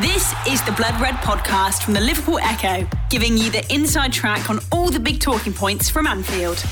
This 0.00 0.32
is 0.48 0.64
the 0.64 0.72
Blood 0.72 0.98
Red 1.02 1.16
podcast 1.16 1.82
from 1.82 1.92
the 1.92 2.00
Liverpool 2.00 2.38
Echo, 2.38 2.88
giving 3.10 3.36
you 3.36 3.50
the 3.50 3.62
inside 3.70 4.10
track 4.10 4.48
on 4.48 4.58
all 4.72 4.88
the 4.88 4.98
big 4.98 5.20
talking 5.20 5.52
points 5.52 5.90
from 5.90 6.06
Anfield. 6.06 6.64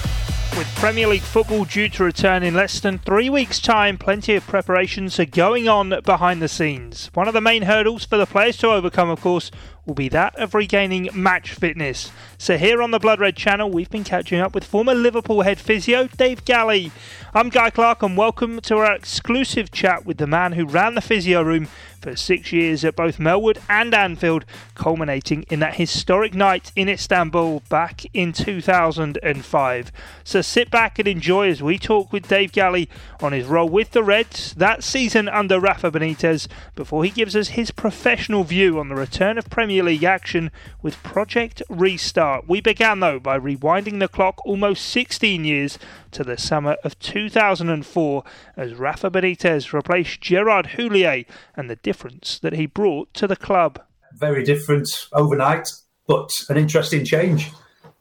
With 0.56 0.66
Premier 0.76 1.06
League 1.06 1.20
football 1.20 1.66
due 1.66 1.90
to 1.90 2.04
return 2.04 2.42
in 2.42 2.54
less 2.54 2.80
than 2.80 2.98
three 2.98 3.28
weeks' 3.28 3.60
time, 3.60 3.98
plenty 3.98 4.36
of 4.36 4.46
preparations 4.46 5.20
are 5.20 5.26
going 5.26 5.68
on 5.68 6.00
behind 6.02 6.40
the 6.40 6.48
scenes. 6.48 7.10
One 7.12 7.28
of 7.28 7.34
the 7.34 7.42
main 7.42 7.64
hurdles 7.64 8.06
for 8.06 8.17
the 8.17 8.24
players 8.24 8.56
to 8.58 8.69
overcome, 8.69 9.10
of 9.10 9.21
course, 9.21 9.50
will 9.84 9.94
be 9.94 10.08
that 10.08 10.34
of 10.37 10.54
regaining 10.54 11.10
match 11.12 11.52
fitness. 11.52 12.10
So, 12.38 12.56
here 12.56 12.82
on 12.82 12.90
the 12.90 12.98
Blood 12.98 13.21
Red 13.21 13.37
channel, 13.37 13.71
we've 13.71 13.90
been 13.90 14.02
catching 14.02 14.40
up 14.40 14.54
with 14.54 14.64
former 14.64 14.94
Liverpool 14.94 15.42
head 15.42 15.60
physio 15.60 16.09
Dave 16.16 16.45
Galley. 16.45 16.91
I'm 17.34 17.48
Guy 17.48 17.70
Clark, 17.70 18.02
and 18.02 18.16
welcome 18.16 18.60
to 18.62 18.78
our 18.78 18.95
exclusive 18.95 19.70
chat 19.70 20.06
with 20.06 20.16
the 20.16 20.27
man 20.27 20.52
who 20.52 20.64
ran 20.64 20.95
the 20.95 21.00
physio 21.00 21.42
room 21.42 21.68
for 22.01 22.16
six 22.16 22.52
years 22.52 22.84
at 22.84 22.96
both 22.96 23.19
Melwood 23.19 23.59
and 23.69 23.95
Anfield, 23.95 24.45
culminating 24.74 25.45
in 25.50 25.60
that 25.60 25.77
historic 25.77 26.34
night 26.34 26.73
in 26.74 26.88
Istanbul 26.88 27.62
back 27.68 28.02
in 28.14 28.32
2005. 28.32 29.92
So 30.24 30.40
sit 30.40 30.70
back 30.70 30.98
and 30.98 31.06
enjoy 31.06 31.48
as 31.48 31.62
we 31.62 31.78
talk 31.78 32.12
with 32.12 32.28
Dave 32.28 32.52
Galley 32.52 32.88
on 33.20 33.32
his 33.32 33.46
role 33.46 33.68
with 33.68 33.90
the 33.90 34.02
Reds 34.02 34.54
that 34.54 34.82
season 34.82 35.28
under 35.28 35.60
Rafa 35.60 35.90
Benitez 35.90 36.48
before 36.74 37.04
he 37.04 37.10
gives 37.10 37.36
us 37.36 37.48
his 37.48 37.70
professional 37.70 38.45
view 38.45 38.78
on 38.78 38.88
the 38.88 38.95
return 38.95 39.38
of 39.38 39.51
Premier 39.51 39.82
League 39.82 40.04
action 40.04 40.51
with 40.82 41.02
Project 41.02 41.62
Restart. 41.68 42.48
We 42.48 42.60
began 42.60 43.01
though 43.01 43.18
by 43.20 43.38
rewinding 43.38 44.01
the 44.01 44.09
clock 44.09 44.45
almost 44.46 44.87
16 44.87 45.45
years 45.45 45.78
to 46.12 46.24
the 46.24 46.37
summer 46.37 46.76
of 46.82 46.98
2004 46.98 48.24
as 48.56 48.74
Rafa 48.74 49.10
Benitez 49.10 49.73
replaced 49.73 50.20
Gerard 50.20 50.70
Houllier 50.76 51.24
and 51.56 51.70
the 51.70 51.76
difference 51.90 52.38
that 52.38 52.52
he 52.52 52.66
brought 52.66 53.12
to 53.14 53.26
the 53.26 53.34
club. 53.34 53.80
Very 54.14 54.44
different 54.44 54.88
overnight, 55.12 55.66
but 56.06 56.30
an 56.48 56.56
interesting 56.56 57.04
change. 57.04 57.51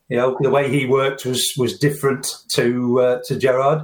You 0.09 0.17
know, 0.17 0.37
the 0.41 0.51
way 0.51 0.69
he 0.69 0.85
worked 0.85 1.25
was 1.25 1.41
was 1.57 1.79
different 1.79 2.27
to 2.49 2.65
uh, 3.01 3.19
to 3.25 3.35
Gerard, 3.35 3.81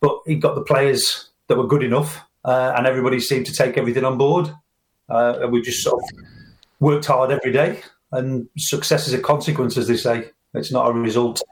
but 0.00 0.14
he 0.24 0.36
got 0.36 0.54
the 0.54 0.62
players 0.72 1.30
that 1.48 1.58
were 1.58 1.66
good 1.66 1.82
enough, 1.82 2.20
uh, 2.44 2.74
and 2.76 2.86
everybody 2.86 3.18
seemed 3.18 3.46
to 3.46 3.52
take 3.52 3.76
everything 3.76 4.04
on 4.04 4.18
board. 4.18 4.54
Uh, 5.08 5.40
and 5.42 5.52
we 5.52 5.62
just 5.62 5.82
sort 5.82 6.00
of 6.00 6.06
worked 6.78 7.06
hard 7.06 7.32
every 7.32 7.52
day, 7.52 7.80
and 8.12 8.48
success 8.56 9.08
is 9.08 9.14
a 9.14 9.22
consequence, 9.32 9.76
as 9.76 9.88
they 9.88 9.96
say. 9.96 10.30
It's 10.54 10.70
not 10.70 10.88
a 10.88 10.92
result. 10.92 11.42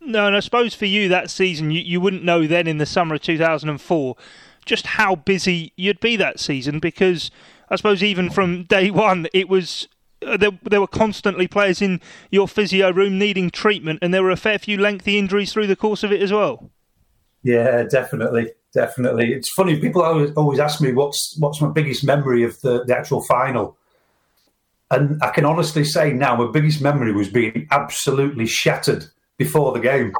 No, 0.00 0.26
and 0.28 0.36
I 0.36 0.40
suppose 0.40 0.74
for 0.74 0.86
you 0.86 1.08
that 1.08 1.28
season, 1.28 1.72
you, 1.72 1.80
you 1.80 2.00
wouldn't 2.00 2.24
know 2.24 2.46
then 2.46 2.66
in 2.68 2.78
the 2.78 2.86
summer 2.86 3.16
of 3.16 3.22
2004 3.22 4.16
just 4.70 4.86
how 4.86 5.16
busy 5.16 5.72
you'd 5.76 5.98
be 5.98 6.14
that 6.14 6.38
season 6.38 6.78
because 6.78 7.32
I 7.68 7.76
suppose 7.76 8.04
even 8.04 8.30
from 8.30 8.62
day 8.62 8.88
one, 8.90 9.26
it 9.34 9.48
was 9.48 9.88
uh, 10.24 10.36
there, 10.36 10.52
there 10.62 10.80
were 10.80 10.86
constantly 10.86 11.48
players 11.48 11.82
in 11.82 12.00
your 12.30 12.46
physio 12.46 12.92
room 12.92 13.18
needing 13.18 13.50
treatment, 13.50 13.98
and 14.00 14.14
there 14.14 14.22
were 14.22 14.30
a 14.30 14.36
fair 14.36 14.60
few 14.60 14.78
lengthy 14.78 15.18
injuries 15.18 15.52
through 15.52 15.66
the 15.66 15.74
course 15.74 16.04
of 16.04 16.12
it 16.12 16.22
as 16.22 16.32
well. 16.32 16.70
Yeah, 17.42 17.82
definitely, 17.82 18.52
definitely. 18.72 19.32
It's 19.32 19.50
funny. 19.50 19.80
People 19.80 20.02
always, 20.02 20.30
always 20.34 20.60
ask 20.60 20.80
me 20.80 20.92
what's 20.92 21.36
what's 21.40 21.60
my 21.60 21.68
biggest 21.68 22.04
memory 22.04 22.44
of 22.44 22.60
the, 22.60 22.84
the 22.84 22.96
actual 22.96 23.24
final, 23.24 23.76
and 24.92 25.20
I 25.20 25.30
can 25.30 25.44
honestly 25.44 25.82
say 25.82 26.12
now 26.12 26.36
my 26.36 26.48
biggest 26.52 26.80
memory 26.80 27.12
was 27.12 27.28
being 27.28 27.66
absolutely 27.72 28.46
shattered 28.46 29.06
before 29.36 29.72
the 29.72 29.80
game. 29.80 30.12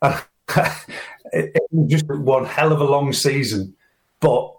it, 1.32 1.52
it, 1.54 1.62
was 1.70 1.90
just 1.90 2.06
one 2.06 2.44
hell 2.44 2.72
of 2.72 2.80
a 2.80 2.84
long 2.84 3.12
season, 3.12 3.74
but 4.20 4.52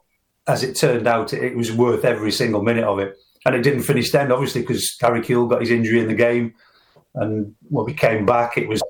as 0.48 0.64
it 0.64 0.76
turned 0.76 1.08
out, 1.08 1.34
it, 1.34 1.44
it, 1.44 1.58
was 1.58 1.72
worth 1.72 2.06
every 2.06 2.32
single 2.32 2.64
minute 2.64 2.84
of 2.84 3.00
it. 3.00 3.18
And 3.46 3.56
it 3.56 3.64
didn't 3.64 3.84
finish 3.84 4.12
then, 4.12 4.32
obviously, 4.32 4.62
because 4.62 4.96
Harry 5.02 5.22
Kewell 5.22 5.50
got 5.50 5.62
his 5.62 5.72
injury 5.72 6.00
in 6.00 6.08
the 6.08 6.14
game. 6.14 6.54
And 7.16 7.56
when 7.70 7.86
we 7.86 7.94
came 7.94 8.26
back, 8.26 8.58
it 8.58 8.68
was 8.68 8.82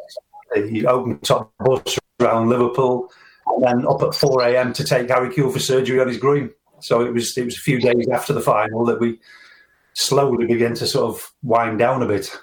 the 0.53 0.85
open 0.87 1.19
top 1.19 1.53
bus 1.59 1.97
around 2.19 2.49
Liverpool, 2.49 3.09
and 3.47 3.63
then 3.63 3.87
up 3.87 4.01
at 4.03 4.13
4 4.13 4.43
a.m. 4.43 4.73
to 4.73 4.83
take 4.83 5.09
Harry 5.09 5.29
Kewell 5.29 5.53
for 5.53 5.59
surgery 5.59 5.99
on 5.99 6.07
his 6.07 6.17
groin. 6.17 6.51
So 6.79 7.01
it 7.01 7.13
was 7.13 7.37
it 7.37 7.45
was 7.45 7.57
a 7.57 7.61
few 7.61 7.79
days 7.79 8.07
after 8.11 8.33
the 8.33 8.41
final 8.41 8.85
that 8.85 8.99
we 8.99 9.19
slowly 9.93 10.47
began 10.47 10.73
to 10.75 10.87
sort 10.87 11.13
of 11.13 11.31
wind 11.43 11.79
down 11.79 12.01
a 12.01 12.07
bit. 12.07 12.35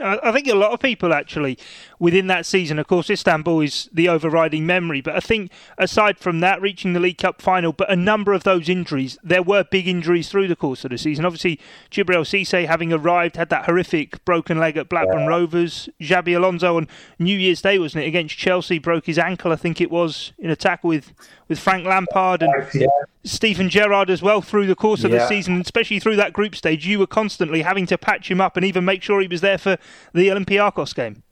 I 0.00 0.32
think 0.32 0.48
a 0.48 0.56
lot 0.56 0.72
of 0.72 0.80
people 0.80 1.14
actually 1.14 1.56
within 2.04 2.26
that 2.26 2.44
season, 2.44 2.78
of 2.78 2.86
course, 2.86 3.08
Istanbul 3.08 3.62
is 3.62 3.88
the 3.90 4.10
overriding 4.10 4.66
memory. 4.66 5.00
But 5.00 5.16
I 5.16 5.20
think 5.20 5.50
aside 5.78 6.18
from 6.18 6.40
that, 6.40 6.60
reaching 6.60 6.92
the 6.92 7.00
League 7.00 7.16
Cup 7.16 7.40
final, 7.40 7.72
but 7.72 7.90
a 7.90 7.96
number 7.96 8.34
of 8.34 8.42
those 8.42 8.68
injuries, 8.68 9.16
there 9.24 9.42
were 9.42 9.64
big 9.64 9.88
injuries 9.88 10.28
through 10.28 10.48
the 10.48 10.54
course 10.54 10.84
of 10.84 10.90
the 10.90 10.98
season. 10.98 11.24
Obviously, 11.24 11.58
Djibril 11.90 12.26
Cisse 12.26 12.66
having 12.66 12.92
arrived 12.92 13.36
had 13.36 13.48
that 13.48 13.64
horrific 13.64 14.22
broken 14.26 14.58
leg 14.58 14.76
at 14.76 14.90
Blackburn 14.90 15.20
yeah. 15.20 15.28
Rovers. 15.28 15.88
Xabi 15.98 16.36
Alonso 16.36 16.76
on 16.76 16.88
New 17.18 17.38
Year's 17.38 17.62
Day, 17.62 17.78
wasn't 17.78 18.04
it, 18.04 18.08
against 18.08 18.36
Chelsea, 18.36 18.78
broke 18.78 19.06
his 19.06 19.18
ankle, 19.18 19.50
I 19.50 19.56
think 19.56 19.80
it 19.80 19.90
was, 19.90 20.34
in 20.38 20.50
a 20.50 20.56
tackle 20.56 20.88
with, 20.88 21.14
with 21.48 21.58
Frank 21.58 21.86
Lampard 21.86 22.42
and 22.42 22.52
yeah. 22.74 22.86
Steven 23.24 23.70
Gerrard 23.70 24.10
as 24.10 24.20
well 24.20 24.42
through 24.42 24.66
the 24.66 24.76
course 24.76 25.04
of 25.04 25.10
yeah. 25.10 25.20
the 25.20 25.26
season, 25.26 25.58
especially 25.62 26.00
through 26.00 26.16
that 26.16 26.34
group 26.34 26.54
stage. 26.54 26.86
You 26.86 26.98
were 26.98 27.06
constantly 27.06 27.62
having 27.62 27.86
to 27.86 27.96
patch 27.96 28.30
him 28.30 28.42
up 28.42 28.58
and 28.58 28.66
even 28.66 28.84
make 28.84 29.02
sure 29.02 29.22
he 29.22 29.26
was 29.26 29.40
there 29.40 29.56
for 29.56 29.78
the 30.12 30.28
Olympiacos 30.28 30.94
game. 30.94 31.23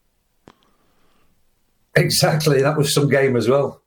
Exactly, 1.95 2.63
that 2.63 2.77
was 2.77 2.95
some 2.95 3.09
game 3.09 3.37
as 3.37 3.49
well. 3.49 3.83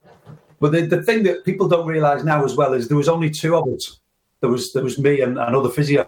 But 0.60 0.72
the, 0.72 0.82
the 0.86 1.02
thing 1.02 1.24
that 1.24 1.44
people 1.44 1.68
don't 1.68 1.86
realise 1.86 2.24
now 2.24 2.44
as 2.44 2.56
well 2.56 2.72
is 2.72 2.88
there 2.88 2.96
was 2.96 3.08
only 3.08 3.30
two 3.30 3.56
of 3.56 3.68
us. 3.68 3.98
There 4.40 4.50
was 4.50 4.72
there 4.72 4.84
was 4.84 4.98
me 4.98 5.20
and 5.20 5.38
another 5.38 5.68
physio, 5.68 6.06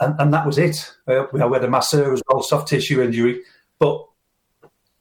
and, 0.00 0.14
and 0.18 0.32
that 0.32 0.46
was 0.46 0.58
it. 0.58 0.94
Uh, 1.06 1.26
we 1.32 1.40
had 1.40 1.64
a 1.64 1.68
masseur 1.70 2.12
as 2.12 2.22
well, 2.28 2.42
soft 2.42 2.68
tissue 2.68 3.02
injury, 3.02 3.42
but 3.78 4.04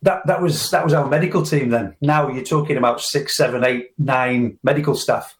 that 0.01 0.25
that 0.27 0.41
was 0.41 0.69
that 0.71 0.83
was 0.83 0.93
our 0.93 1.07
medical 1.07 1.43
team 1.43 1.69
then. 1.69 1.95
Now 2.01 2.29
you're 2.29 2.43
talking 2.43 2.77
about 2.77 3.01
six, 3.01 3.37
seven, 3.37 3.63
eight, 3.63 3.91
nine 3.97 4.57
medical 4.63 4.95
staff. 4.95 5.35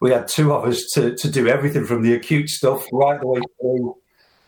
We 0.00 0.10
had 0.10 0.28
two 0.28 0.52
of 0.54 0.64
us 0.64 0.86
to, 0.94 1.14
to 1.14 1.30
do 1.30 1.46
everything 1.46 1.84
from 1.84 2.02
the 2.02 2.14
acute 2.14 2.48
stuff 2.48 2.86
right 2.90 3.20
the 3.20 3.26
way 3.26 3.40
through 3.60 3.96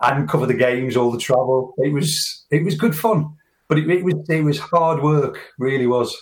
and 0.01 0.29
cover 0.29 0.47
the 0.47 0.55
games, 0.55 0.97
all 0.97 1.13
the 1.13 1.19
travel. 1.19 1.75
It 1.79 1.93
was 1.93 2.45
it 2.51 2.65
was 2.65 2.75
good 2.75 2.97
fun. 2.97 3.37
But 3.73 3.79
it, 3.79 3.89
it, 3.89 4.05
was 4.05 4.29
it 4.29 4.43
was 4.43 4.59
hard 4.59 5.03
work, 5.03 5.39
really 5.59 5.87
was, 5.87 6.15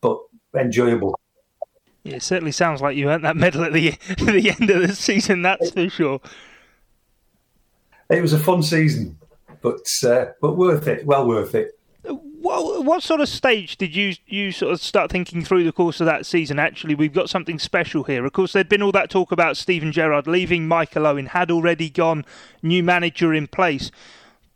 but 0.00 0.18
enjoyable. 0.56 1.16
Yeah, 2.02 2.16
it 2.16 2.24
certainly 2.24 2.50
sounds 2.50 2.82
like 2.82 2.96
you 2.96 3.08
earned 3.08 3.24
that 3.24 3.36
medal 3.36 3.62
at 3.62 3.72
the 3.72 3.90
the 4.18 4.56
end 4.58 4.68
of 4.68 4.82
the 4.82 4.92
season. 4.96 5.42
That's 5.42 5.70
for 5.70 5.88
sure. 5.88 6.20
It 8.10 8.20
was 8.20 8.32
a 8.32 8.38
fun 8.40 8.64
season, 8.64 9.16
but 9.60 9.86
uh, 10.04 10.32
but 10.40 10.56
worth 10.56 10.88
it. 10.88 11.06
Well 11.06 11.24
worth 11.24 11.54
it. 11.54 11.78
What, 12.02 12.84
what 12.84 13.04
sort 13.04 13.20
of 13.20 13.28
stage 13.28 13.76
did 13.76 13.94
you 13.94 14.16
you 14.26 14.50
sort 14.50 14.72
of 14.72 14.82
start 14.82 15.12
thinking 15.12 15.44
through 15.44 15.62
the 15.62 15.70
course 15.70 16.00
of 16.00 16.06
that 16.06 16.26
season? 16.26 16.58
Actually, 16.58 16.96
we've 16.96 17.14
got 17.14 17.30
something 17.30 17.60
special 17.60 18.02
here. 18.02 18.26
Of 18.26 18.32
course, 18.32 18.54
there'd 18.54 18.68
been 18.68 18.82
all 18.82 18.90
that 18.90 19.08
talk 19.08 19.30
about 19.30 19.56
Steven 19.56 19.92
Gerrard 19.92 20.26
leaving. 20.26 20.66
Michael 20.66 21.06
Owen 21.06 21.26
had 21.26 21.52
already 21.52 21.88
gone, 21.88 22.24
new 22.60 22.82
manager 22.82 23.32
in 23.32 23.46
place. 23.46 23.92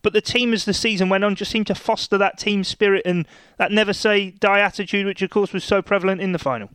But 0.07 0.13
the 0.13 0.21
team, 0.21 0.53
as 0.53 0.67
the 0.67 0.73
season 0.73 1.09
went 1.09 1.25
on, 1.25 1.35
just 1.35 1.51
seemed 1.51 1.67
to 1.67 1.75
foster 1.75 2.17
that 2.17 2.39
team 2.39 2.63
spirit 2.63 3.03
and 3.05 3.27
that 3.59 3.73
never 3.73 3.93
say 3.93 4.31
die 4.31 4.61
attitude, 4.61 5.05
which 5.05 5.21
of 5.21 5.31
course 5.31 5.53
was 5.53 5.65
so 5.65 5.83
prevalent 5.83 6.21
in 6.21 6.31
the 6.31 6.39
final. 6.39 6.71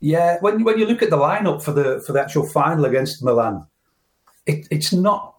Yeah, 0.00 0.38
when 0.40 0.64
when 0.64 0.78
you 0.78 0.86
look 0.86 1.02
at 1.02 1.10
the 1.10 1.18
lineup 1.18 1.62
for 1.62 1.72
the 1.72 2.02
for 2.06 2.14
the 2.14 2.22
actual 2.22 2.48
final 2.48 2.86
against 2.86 3.22
Milan, 3.22 3.66
it, 4.46 4.66
it's 4.70 4.94
not 4.94 5.34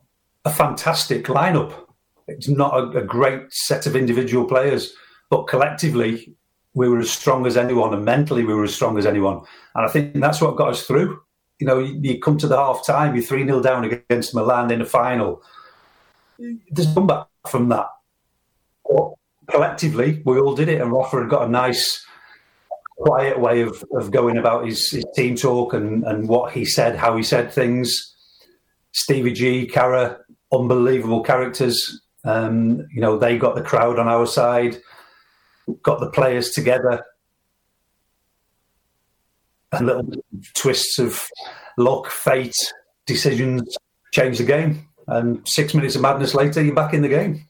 a 0.46 0.52
fantastic 0.52 1.26
lineup. 1.26 1.74
It's 2.28 2.48
not 2.48 2.78
a, 2.78 3.00
a 3.00 3.04
great 3.04 3.52
set 3.52 3.88
of 3.88 3.96
individual 3.96 4.46
players, 4.46 4.94
but 5.32 5.48
collectively 5.48 6.36
we 6.76 6.88
were 6.90 7.00
as 7.00 7.10
strong 7.10 7.48
as 7.48 7.58
anyone, 7.58 7.96
and 7.96 8.06
mentally 8.06 8.44
we 8.44 8.54
were 8.54 8.66
as 8.66 8.76
strong 8.76 9.00
as 9.00 9.08
anyone. 9.08 9.42
And 9.74 9.84
I 9.84 9.90
think 9.90 10.14
that's 10.14 10.42
what 10.42 10.58
got 10.58 10.70
us 10.70 10.86
through. 10.86 11.20
You 11.58 11.66
know, 11.66 11.80
you, 11.80 12.00
you 12.04 12.20
come 12.20 12.38
to 12.38 12.48
the 12.48 12.58
half 12.58 12.86
time, 12.86 13.16
you're 13.16 13.26
3 13.26 13.46
0 13.46 13.64
down 13.64 13.84
against 13.84 14.36
Milan 14.36 14.70
in 14.70 14.80
a 14.80 14.86
final 14.86 15.42
there's 16.38 16.94
come 16.94 17.08
back 17.08 17.28
from 17.48 17.70
that. 17.70 17.88
But 18.88 19.14
collectively, 19.50 20.22
we 20.26 20.40
all 20.40 20.56
did 20.56 20.70
it, 20.70 20.82
and 20.82 20.92
Rafa 20.92 21.22
had 21.22 21.30
got 21.30 21.48
a 21.48 21.50
nice, 21.50 22.06
quiet 22.98 23.40
way 23.40 23.62
of, 23.62 23.84
of 23.94 24.12
going 24.12 24.38
about 24.38 24.66
his, 24.66 24.90
his 24.90 25.06
team 25.16 25.36
talk 25.36 25.74
and, 25.74 26.04
and 26.04 26.28
what 26.28 26.54
he 26.54 26.66
said, 26.66 26.96
how 26.96 27.16
he 27.16 27.24
said 27.24 27.52
things. 27.52 28.16
Stevie 28.92 29.34
G, 29.34 29.66
Carra, 29.66 30.20
unbelievable 30.52 31.24
characters. 31.24 32.02
Um, 32.26 32.88
you 32.94 33.02
know, 33.02 33.18
they 33.18 33.38
got 33.38 33.56
the 33.56 33.62
crowd 33.62 34.00
on 34.00 34.08
our 34.08 34.26
side, 34.26 34.78
got 35.82 36.00
the 36.00 36.10
players 36.10 36.52
together. 36.52 37.04
And 39.72 39.88
little 39.88 40.08
twists 40.54 41.00
of 41.00 41.28
luck, 41.78 42.12
fate, 42.12 42.56
decisions 43.08 43.76
change 44.12 44.38
the 44.38 44.44
game 44.44 44.88
and 45.08 45.48
six 45.48 45.74
minutes 45.74 45.96
of 45.96 46.02
madness 46.02 46.34
later, 46.34 46.62
you're 46.62 46.76
back 46.76 46.94
in 46.94 47.02
the 47.02 47.10
game. 47.10 47.46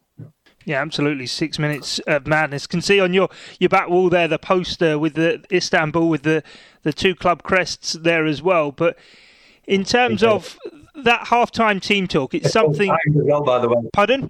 Yeah, 0.66 0.82
absolutely. 0.82 1.28
Six 1.28 1.60
minutes 1.60 2.00
of 2.08 2.26
madness. 2.26 2.68
Can 2.68 2.82
see 2.82 3.00
on 3.00 3.14
your, 3.14 3.30
your 3.60 3.70
back 3.70 3.90
wall 3.90 4.10
there 4.10 4.28
the 4.30 4.40
poster 4.40 4.98
with 4.98 5.16
the 5.16 5.44
Istanbul 5.52 6.08
with 6.08 6.24
the, 6.24 6.42
the 6.84 6.94
two 6.94 7.16
club 7.16 7.44
crests 7.44 7.94
there 7.94 8.26
as 8.26 8.42
well. 8.42 8.72
But 8.72 8.98
In 9.66 9.84
terms 9.86 10.24
of 10.24 10.58
that 11.04 11.28
halftime 11.28 11.82
team 11.82 12.08
talk, 12.08 12.34
it's, 12.34 12.46
it's 12.46 12.54
something. 12.54 12.94
Well, 13.08 13.44
by 13.44 13.60
the 13.60 13.70
way. 13.70 13.90
Pardon? 13.94 14.30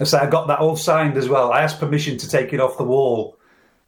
I 0.00 0.04
say 0.04 0.18
I 0.18 0.26
got 0.26 0.46
that 0.48 0.60
all 0.60 0.76
signed 0.76 1.16
as 1.16 1.28
well. 1.28 1.52
I 1.52 1.62
asked 1.62 1.80
permission 1.80 2.16
to 2.18 2.28
take 2.28 2.52
it 2.52 2.60
off 2.60 2.78
the 2.78 2.84
wall, 2.84 3.38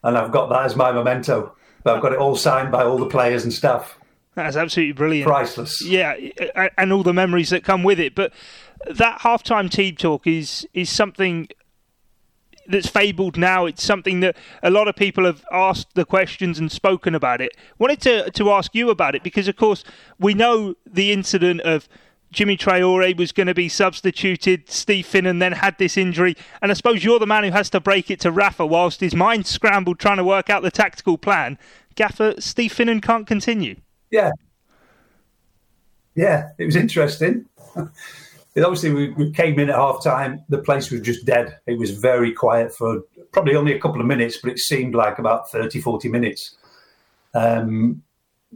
and 0.02 0.16
I've 0.16 0.32
got 0.32 0.48
that 0.48 0.64
as 0.64 0.76
my 0.76 0.92
memento. 0.92 1.54
But 1.84 1.96
I've 1.96 2.02
got 2.02 2.12
it 2.12 2.18
all 2.18 2.36
signed 2.36 2.72
by 2.72 2.84
all 2.84 2.98
the 2.98 3.06
players 3.06 3.44
and 3.44 3.52
staff. 3.52 3.98
That's 4.36 4.54
absolutely 4.54 4.92
brilliant. 4.92 5.26
Priceless. 5.26 5.82
Yeah, 5.82 6.14
and 6.76 6.92
all 6.92 7.02
the 7.02 7.14
memories 7.14 7.50
that 7.50 7.64
come 7.64 7.82
with 7.82 7.98
it. 7.98 8.14
But 8.14 8.32
that 8.86 9.20
halftime 9.20 9.70
team 9.70 9.96
talk 9.96 10.26
is 10.26 10.68
is 10.74 10.90
something 10.90 11.48
that's 12.68 12.86
fabled 12.86 13.38
now. 13.38 13.64
It's 13.64 13.82
something 13.82 14.20
that 14.20 14.36
a 14.62 14.68
lot 14.70 14.88
of 14.88 14.94
people 14.94 15.24
have 15.24 15.42
asked 15.50 15.94
the 15.94 16.04
questions 16.04 16.58
and 16.58 16.70
spoken 16.70 17.14
about 17.14 17.40
it. 17.40 17.56
Wanted 17.78 18.02
to 18.02 18.30
to 18.30 18.52
ask 18.52 18.74
you 18.74 18.90
about 18.90 19.14
it 19.14 19.22
because, 19.22 19.48
of 19.48 19.56
course, 19.56 19.84
we 20.18 20.34
know 20.34 20.74
the 20.84 21.12
incident 21.12 21.62
of 21.62 21.88
Djimi 22.34 22.58
Traore 22.58 23.16
was 23.16 23.32
going 23.32 23.46
to 23.46 23.54
be 23.54 23.70
substituted. 23.70 24.68
Steve 24.68 25.06
Finnan 25.06 25.38
then 25.38 25.52
had 25.52 25.78
this 25.78 25.96
injury, 25.96 26.36
and 26.60 26.70
I 26.70 26.74
suppose 26.74 27.02
you're 27.02 27.18
the 27.18 27.26
man 27.26 27.44
who 27.44 27.52
has 27.52 27.70
to 27.70 27.80
break 27.80 28.10
it 28.10 28.20
to 28.20 28.30
Rafa 28.30 28.66
whilst 28.66 29.00
his 29.00 29.14
mind 29.14 29.46
scrambled 29.46 29.98
trying 29.98 30.18
to 30.18 30.24
work 30.24 30.50
out 30.50 30.62
the 30.62 30.70
tactical 30.70 31.16
plan. 31.16 31.56
Gaffer, 31.94 32.34
Steve 32.38 32.74
Finnan 32.74 33.00
can't 33.00 33.26
continue. 33.26 33.76
Yeah. 34.10 34.32
Yeah, 36.14 36.50
it 36.58 36.64
was 36.64 36.76
interesting. 36.76 37.46
it 38.54 38.64
obviously, 38.64 38.92
we, 38.92 39.10
we, 39.10 39.30
came 39.32 39.58
in 39.58 39.68
at 39.68 39.76
half 39.76 40.02
time, 40.02 40.42
the 40.48 40.58
place 40.58 40.90
was 40.90 41.02
just 41.02 41.26
dead. 41.26 41.58
It 41.66 41.78
was 41.78 41.90
very 41.90 42.32
quiet 42.32 42.74
for 42.74 43.02
probably 43.32 43.54
only 43.54 43.74
a 43.74 43.78
couple 43.78 44.00
of 44.00 44.06
minutes, 44.06 44.38
but 44.42 44.50
it 44.50 44.58
seemed 44.58 44.94
like 44.94 45.18
about 45.18 45.50
30, 45.50 45.80
40 45.80 46.08
minutes. 46.08 46.56
Um, 47.34 48.02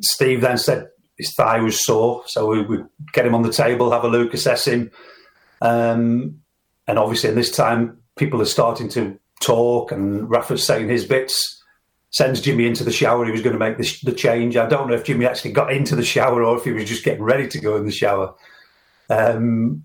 Steve 0.01 0.41
then 0.41 0.57
said 0.57 0.89
his 1.19 1.35
thigh 1.35 1.61
was 1.61 1.85
sore, 1.85 2.23
so 2.27 2.47
we 2.47 2.63
would 2.63 2.89
get 3.13 3.27
him 3.27 3.35
on 3.35 3.43
the 3.43 3.53
table, 3.53 3.91
have 3.91 4.05
a 4.05 4.09
look, 4.09 4.33
assess 4.33 4.67
him. 4.67 4.91
Um, 5.61 6.41
and 6.87 6.99
obviously, 6.99 7.29
in 7.29 7.37
this 7.37 7.55
time, 7.55 7.99
people 8.17 8.41
are 8.41 8.47
starting 8.47 8.89
to 8.91 9.19
talk, 9.43 9.93
and 9.93 10.31
Rafa's 10.31 10.67
saying 10.67 10.89
his 10.89 11.05
bits 11.05 11.60
sends 12.11 12.43
Djimi 12.43 12.67
into 12.67 12.85
the 12.85 12.93
shower. 12.93 13.25
He 13.25 13.33
was 13.33 13.43
going 13.43 13.53
to 13.53 13.59
make 13.59 13.79
the, 13.79 13.99
the, 14.05 14.13
change. 14.13 14.57
I 14.57 14.67
don't 14.67 14.89
know 14.89 14.95
if 14.95 15.05
Djimi 15.05 15.27
actually 15.27 15.53
got 15.53 15.73
into 15.73 15.97
the 15.97 16.05
shower 16.05 16.43
or 16.45 16.57
if 16.57 16.65
he 16.65 16.73
was 16.73 16.85
just 16.85 17.05
getting 17.05 17.23
ready 17.23 17.49
to 17.49 17.61
go 17.61 17.77
in 17.77 17.87
the 17.87 17.93
shower. 17.93 18.35
Um, 19.09 19.85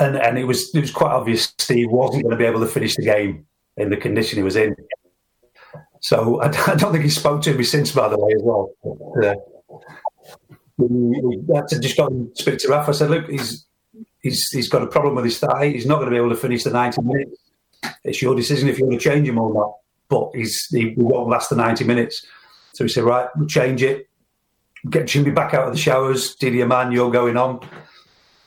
and 0.00 0.16
and 0.16 0.38
it 0.38 0.44
was 0.44 0.74
it 0.74 0.80
was 0.80 0.90
quite 0.90 1.12
obvious 1.12 1.54
Steve 1.58 1.88
wasn't 1.90 2.24
going 2.24 2.32
to 2.32 2.36
be 2.36 2.44
able 2.44 2.60
to 2.60 2.66
finish 2.66 2.96
the 2.96 3.02
game 3.02 3.46
in 3.76 3.90
the 3.90 3.96
condition 3.96 4.38
he 4.38 4.42
was 4.42 4.56
in. 4.56 4.74
So 6.00 6.40
I, 6.40 6.46
I 6.72 6.74
don't 6.74 6.92
think 6.92 7.04
he 7.04 7.10
spoke 7.10 7.42
to 7.42 7.54
me 7.54 7.64
since, 7.64 7.92
by 7.92 8.08
the 8.08 8.18
way, 8.18 8.32
as 8.34 8.42
well. 8.42 8.72
Uh, 9.22 9.34
we, 10.76 11.20
we 11.20 11.54
had 11.54 11.68
to 11.68 11.78
just 11.78 11.96
go 11.96 12.06
and 12.06 12.36
speak 12.36 12.58
to 12.60 12.68
Rafa. 12.68 12.90
I 12.90 12.94
said, 12.94 13.10
look, 13.10 13.28
he's 13.28 13.66
he's 14.20 14.48
he's 14.50 14.68
got 14.68 14.82
a 14.82 14.88
problem 14.88 15.14
with 15.14 15.24
his 15.24 15.38
thigh. 15.38 15.68
He's 15.68 15.86
not 15.86 15.96
going 15.96 16.06
to 16.06 16.10
be 16.10 16.16
able 16.16 16.30
to 16.30 16.36
finish 16.36 16.64
the 16.64 16.70
ninety 16.70 17.00
minutes. 17.02 17.40
It's 18.02 18.20
your 18.20 18.34
decision 18.34 18.68
if 18.68 18.78
you 18.78 18.86
want 18.86 19.00
to 19.00 19.08
change 19.08 19.28
him 19.28 19.38
or 19.38 19.52
not 19.52 19.74
but 20.08 20.30
he's, 20.34 20.66
he 20.66 20.94
won't 20.96 21.28
last 21.28 21.50
the 21.50 21.56
90 21.56 21.84
minutes. 21.84 22.26
So 22.72 22.84
we 22.84 22.88
said, 22.88 23.04
right, 23.04 23.28
we'll 23.36 23.48
change 23.48 23.82
it, 23.82 24.08
get 24.90 25.04
Djimi 25.04 25.34
back 25.34 25.54
out 25.54 25.66
of 25.66 25.72
the 25.72 25.78
showers, 25.78 26.34
Didi 26.34 26.64
man, 26.64 26.92
you're 26.92 27.10
going 27.10 27.36
on. 27.36 27.60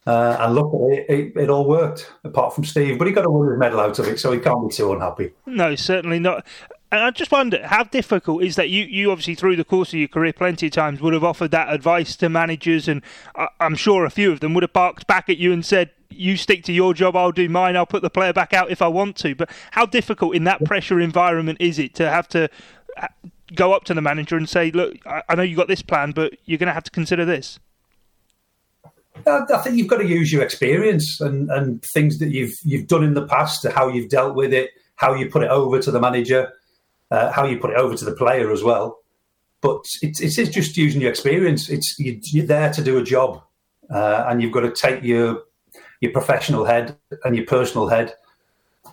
Uh, 0.06 0.38
and 0.40 0.56
look, 0.56 0.72
it, 0.74 1.06
it, 1.10 1.34
it, 1.36 1.50
all 1.50 1.68
worked, 1.68 2.14
apart 2.24 2.56
from 2.56 2.64
Steve. 2.64 2.98
But 2.98 3.08
he 3.08 3.14
got 3.14 3.26
a 3.26 3.30
winner's 3.30 3.60
medal 3.60 3.82
out 3.82 4.00
of 4.00 4.08
it, 4.08 4.22
so 4.22 4.32
he 4.32 4.40
can't 4.40 4.70
be 4.70 4.74
too 4.74 4.94
unhappy. 4.94 5.34
No, 5.46 5.76
certainly 5.76 6.18
not. 6.18 6.46
And 6.90 7.02
I 7.02 7.12
just 7.12 7.32
wonder 7.32 7.66
how 7.68 7.84
difficult 7.84 8.44
is 8.44 8.56
that? 8.56 8.70
You, 8.70 8.86
you 8.86 9.12
obviously 9.12 9.36
through 9.36 9.58
the 9.58 9.66
course 9.66 9.90
of 9.90 10.00
your 10.00 10.08
career, 10.08 10.32
plenty 10.32 10.68
of 10.68 10.72
times 10.72 11.02
would 11.02 11.14
have 11.14 11.24
offered 11.24 11.52
that 11.52 11.74
advice 11.74 12.16
to 12.18 12.30
managers, 12.30 12.88
and 12.88 13.02
I, 13.36 13.50
I'm 13.60 13.76
sure 13.76 14.06
a 14.06 14.10
few 14.10 14.32
of 14.32 14.40
them 14.40 14.54
would 14.54 14.64
have 14.64 14.74
barked 14.74 15.06
back 15.06 15.30
at 15.30 15.38
you 15.38 15.52
and 15.52 15.66
said, 15.66 15.92
"You 16.10 16.38
stick 16.38 16.64
to 16.64 16.74
your 16.74 16.94
job, 16.94 17.18
I'll 17.18 17.34
do 17.34 17.50
mine. 17.50 17.76
I'll 17.76 17.86
put 17.86 18.04
the 18.04 18.10
player 18.10 18.32
back 18.32 18.54
out 18.54 18.72
if 18.72 18.82
I 18.82 18.88
want 18.88 19.18
to." 19.18 19.36
But 19.36 19.50
how 19.72 19.86
difficult 19.86 20.34
in 20.34 20.46
that 20.46 20.64
pressure 20.64 21.02
environment 21.02 21.58
is 21.60 21.78
it 21.78 21.94
to 21.96 22.10
have 22.10 22.30
to 22.30 22.50
uh, 22.96 23.08
go 23.54 23.74
up 23.74 23.84
to 23.86 23.94
the 23.94 24.02
manager 24.02 24.38
and 24.38 24.48
say, 24.48 24.72
"Look, 24.72 24.96
I 25.06 25.36
know 25.36 25.44
you 25.44 25.58
got 25.58 25.68
this 25.68 25.82
plan, 25.82 26.12
but 26.12 26.38
you're 26.46 26.58
going 26.58 26.68
to 26.68 26.74
have 26.74 26.86
to 26.86 26.92
consider 26.92 27.26
this." 27.26 27.60
I 29.26 29.58
think 29.62 29.76
you've 29.76 29.88
got 29.88 29.98
to 29.98 30.06
use 30.06 30.32
your 30.32 30.44
experience 30.44 31.20
and, 31.20 31.50
and 31.50 31.84
things 31.94 32.20
that 32.20 32.30
you've 32.30 32.54
you've 32.64 32.88
done 32.88 33.04
in 33.04 33.14
the 33.14 33.28
past, 33.28 33.68
how 33.68 33.90
you've 33.90 34.10
dealt 34.10 34.36
with 34.36 34.54
it, 34.54 34.70
how 34.96 35.16
you 35.16 35.30
put 35.30 35.44
it 35.44 35.50
over 35.50 35.82
to 35.82 35.92
the 35.92 36.00
manager 36.00 36.54
uh, 37.12 37.32
how 37.32 37.46
you 37.46 37.58
put 37.58 37.72
it 37.72 37.78
over 37.78 37.96
to 37.96 38.06
the 38.06 38.12
player 38.12 38.52
as 38.52 38.64
well. 38.64 39.00
But 39.62 39.86
it's, 40.02 40.20
it's 40.20 40.36
just 40.36 40.78
using 40.78 41.02
your 41.02 41.10
experience. 41.10 41.70
It's 41.70 41.96
you're 41.98 42.46
there 42.46 42.72
to 42.74 42.84
do 42.84 42.98
a 42.98 43.04
job, 43.04 43.42
uh, 43.90 44.26
and 44.28 44.42
you've 44.42 44.54
got 44.54 44.62
to 44.62 44.72
take 44.72 45.04
your 45.04 45.44
your 46.00 46.12
professional 46.12 46.66
head 46.66 46.96
and 47.24 47.36
your 47.36 47.46
personal 47.46 47.88
head 47.88 48.14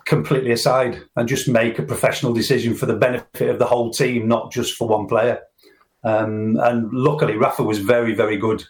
completely 0.05 0.51
aside 0.51 1.01
and 1.15 1.27
just 1.27 1.47
make 1.47 1.79
a 1.79 1.83
professional 1.83 2.33
decision 2.33 2.73
for 2.73 2.85
the 2.85 2.95
benefit 2.95 3.49
of 3.49 3.59
the 3.59 3.65
whole 3.65 3.91
team, 3.91 4.27
not 4.27 4.51
just 4.51 4.75
for 4.75 4.87
one 4.87 5.07
player. 5.07 5.39
Um, 6.03 6.57
and 6.61 6.91
luckily, 6.91 7.35
Rafa 7.35 7.63
was 7.63 7.79
very, 7.79 8.13
very 8.13 8.37
good 8.37 8.63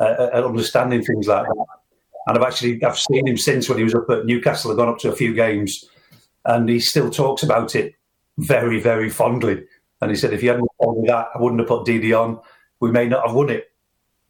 uh, 0.00 0.28
at 0.32 0.44
understanding 0.44 1.02
things 1.02 1.26
like 1.26 1.46
that. 1.46 1.66
And 2.26 2.38
I've 2.38 2.44
actually 2.44 2.82
I've 2.84 2.98
seen 2.98 3.26
him 3.26 3.36
since 3.36 3.68
when 3.68 3.78
he 3.78 3.84
was 3.84 3.94
up 3.94 4.08
at 4.10 4.26
Newcastle. 4.26 4.70
I've 4.70 4.76
gone 4.76 4.88
up 4.88 4.98
to 4.98 5.10
a 5.10 5.16
few 5.16 5.34
games, 5.34 5.84
and 6.44 6.68
he 6.68 6.80
still 6.80 7.10
talks 7.10 7.42
about 7.42 7.74
it 7.74 7.94
very, 8.46 8.80
very 8.80 9.10
fondly. 9.10 9.64
And 10.00 10.10
he 10.10 10.16
said, 10.16 10.32
if 10.32 10.42
you 10.42 10.50
hadn't 10.50 10.68
told 10.82 11.00
me 11.00 11.08
that, 11.08 11.28
I 11.34 11.38
wouldn't 11.38 11.60
have 11.60 11.68
put 11.68 11.86
Didi 11.86 12.12
on. 12.12 12.40
We 12.80 12.90
may 12.90 13.08
not 13.08 13.26
have 13.26 13.36
won 13.36 13.50
it. 13.50 13.70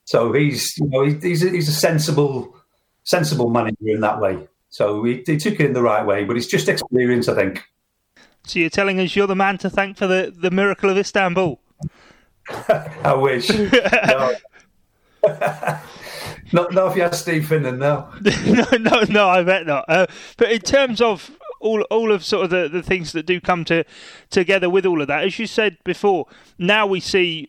So 0.04 0.32
he's, 0.32 0.76
you 0.78 0.88
know, 0.88 1.04
he's 1.04 1.44
a, 1.44 1.50
he's 1.50 1.68
a 1.68 1.72
sensible, 1.72 2.56
sensible 3.04 3.48
manager 3.48 3.76
in 3.86 4.00
that 4.00 4.20
way. 4.20 4.46
So 4.68 5.04
he, 5.04 5.22
he 5.26 5.36
took 5.36 5.54
it 5.54 5.66
in 5.66 5.72
the 5.72 5.82
right 5.82 6.04
way, 6.04 6.24
but 6.24 6.36
it's 6.36 6.46
just 6.46 6.68
experience, 6.68 7.28
I 7.28 7.34
think. 7.34 7.62
So 8.44 8.58
you're 8.58 8.70
telling 8.70 8.98
us 9.00 9.14
you're 9.14 9.26
the 9.26 9.36
man 9.36 9.58
to 9.58 9.70
thank 9.70 9.96
for 9.96 10.06
the, 10.06 10.32
the 10.36 10.50
miracle 10.50 10.90
of 10.90 10.98
Istanbul? 10.98 11.60
I 12.68 13.14
wish. 13.14 13.48
no. 13.50 14.34
not, 16.52 16.72
not 16.72 16.90
if 16.90 16.96
you 16.96 17.02
have 17.02 17.14
Steve 17.14 17.46
Finnan, 17.46 17.78
no. 17.78 18.08
no, 18.46 18.76
no, 18.78 19.04
no, 19.08 19.28
I 19.28 19.42
bet 19.42 19.66
not. 19.66 19.84
Uh, 19.88 20.06
but 20.36 20.50
in 20.50 20.60
terms 20.60 21.00
of 21.00 21.30
all 21.62 21.82
all 21.82 22.12
of 22.12 22.24
sort 22.24 22.44
of 22.44 22.50
the, 22.50 22.68
the 22.68 22.82
things 22.82 23.12
that 23.12 23.24
do 23.24 23.40
come 23.40 23.64
to 23.66 23.84
together 24.30 24.68
with 24.68 24.84
all 24.84 25.00
of 25.00 25.08
that. 25.08 25.24
As 25.24 25.38
you 25.38 25.46
said 25.46 25.78
before, 25.84 26.26
now 26.58 26.86
we 26.86 27.00
see 27.00 27.48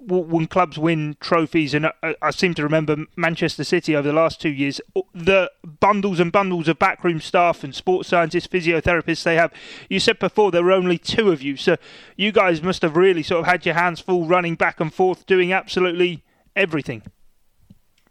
when 0.00 0.46
clubs 0.46 0.78
win 0.78 1.16
trophies, 1.20 1.74
and 1.74 1.86
I, 1.86 2.14
I, 2.22 2.30
seem 2.30 2.54
to 2.54 2.62
remember 2.62 2.96
Manchester 3.16 3.64
City 3.64 3.96
over 3.96 4.06
the 4.06 4.14
last 4.14 4.40
two 4.40 4.48
years, 4.48 4.80
the 5.12 5.50
bundles 5.80 6.20
and 6.20 6.30
bundles 6.30 6.68
of 6.68 6.78
backroom 6.78 7.20
staff 7.20 7.64
and 7.64 7.74
sports 7.74 8.08
scientists, 8.08 8.46
physiotherapists 8.46 9.24
they 9.24 9.34
have. 9.34 9.52
You 9.88 9.98
said 9.98 10.20
before 10.20 10.50
there 10.50 10.62
were 10.62 10.72
only 10.72 10.98
two 10.98 11.30
of 11.32 11.42
you, 11.42 11.56
so 11.56 11.76
you 12.16 12.30
guys 12.30 12.62
must 12.62 12.82
have 12.82 12.96
really 12.96 13.22
sort 13.22 13.40
of 13.40 13.46
had 13.46 13.66
your 13.66 13.74
hands 13.74 14.00
full 14.00 14.26
running 14.26 14.54
back 14.54 14.78
and 14.78 14.94
forth, 14.94 15.26
doing 15.26 15.52
absolutely 15.52 16.22
everything. 16.54 17.02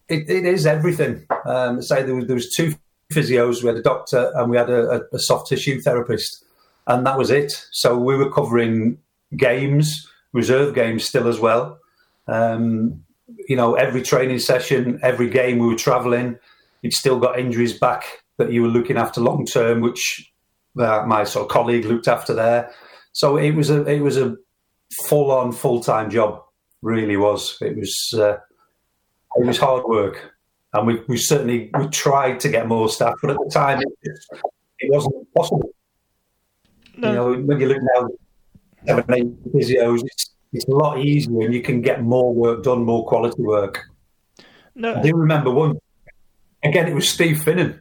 it, 0.10 0.30
it 0.30 0.46
is 0.46 0.66
everything. 0.66 1.26
Um, 1.46 1.82
say 1.82 2.04
there 2.04 2.16
was 2.16 2.28
there 2.28 2.36
was 2.36 2.54
two 2.54 2.76
physios, 3.12 3.62
we 3.62 3.68
had 3.68 3.78
a 3.78 3.82
doctor, 3.82 4.32
and 4.36 4.50
we 4.50 4.58
had 4.58 4.70
a, 4.70 5.02
a, 5.14 5.20
soft 5.20 5.48
tissue 5.48 5.80
therapist, 5.80 6.44
and 6.88 7.06
that 7.06 7.18
was 7.18 7.32
it. 7.32 7.66
So 7.72 7.98
we 7.98 8.16
were 8.16 8.32
covering 8.32 8.98
games, 9.36 10.10
reserve 10.34 10.76
games 10.76 11.06
still 11.06 11.28
as 11.28 11.40
well. 11.40 11.80
Um, 12.28 13.04
you 13.48 13.56
know, 13.56 13.76
every 13.76 14.02
training 14.02 14.40
session, 14.40 15.00
every 15.02 15.30
game 15.30 15.60
we 15.60 15.68
were 15.68 15.76
travelling, 15.76 16.38
you'd 16.82 16.94
still 16.94 17.20
got 17.20 17.40
injuries 17.40 17.78
back 17.78 18.04
that 18.38 18.52
you 18.52 18.62
were 18.62 18.68
looking 18.68 18.98
after 18.98 19.22
long 19.22 19.46
term, 19.46 19.82
which 19.82 20.32
uh, 20.80 21.04
my 21.08 21.24
sort 21.24 21.46
of 21.46 21.52
colleague 21.52 21.86
looked 21.86 22.08
after 22.08 22.34
there. 22.34 22.72
So 23.14 23.38
it 23.38 23.52
was 23.52 23.70
a 23.70 23.84
it 23.86 24.02
was 24.02 24.18
a 24.18 24.36
full 25.06 25.32
on 25.32 25.52
full 25.52 25.82
time 25.82 26.10
job. 26.10 26.42
Really 26.82 27.18
was. 27.18 27.58
It 27.62 27.76
was 27.76 28.14
uh, 28.14 28.38
it 29.36 29.46
was 29.46 29.58
hard 29.58 29.84
work 29.86 30.37
and 30.74 30.88
we, 30.88 31.02
we 31.08 31.18
certainly 31.18 31.70
we 31.78 31.88
tried 31.88 32.40
to 32.42 32.50
get 32.50 32.68
more 32.68 32.90
staff, 32.90 33.16
but 33.22 33.32
at 33.32 33.38
the 33.38 33.50
time 33.52 33.82
it, 33.82 33.88
just, 34.06 34.44
it 34.80 34.92
wasn't 34.92 35.34
possible. 35.34 35.70
No. 36.98 37.10
You 37.10 37.16
know, 37.16 37.44
when 37.44 37.60
you 37.60 37.68
look 37.68 37.82
now, 37.96 38.10
seven, 38.86 39.14
eight 39.14 39.54
physios, 39.54 40.02
it's, 40.04 40.32
it's 40.54 40.66
a 40.66 40.72
lot 40.72 41.00
easier, 41.00 41.42
and 41.42 41.54
you 41.54 41.62
can 41.62 41.82
get 41.82 42.04
more 42.04 42.34
work 42.34 42.64
done, 42.64 42.84
more 42.84 43.06
quality 43.06 43.42
work. 43.42 43.86
No. 44.76 44.96
I 44.96 45.02
do 45.02 45.16
remember 45.16 45.52
one. 45.52 45.80
Again, 46.64 46.88
it 46.88 46.96
was 46.96 47.08
Steve 47.08 47.38
Finnan. 47.44 47.80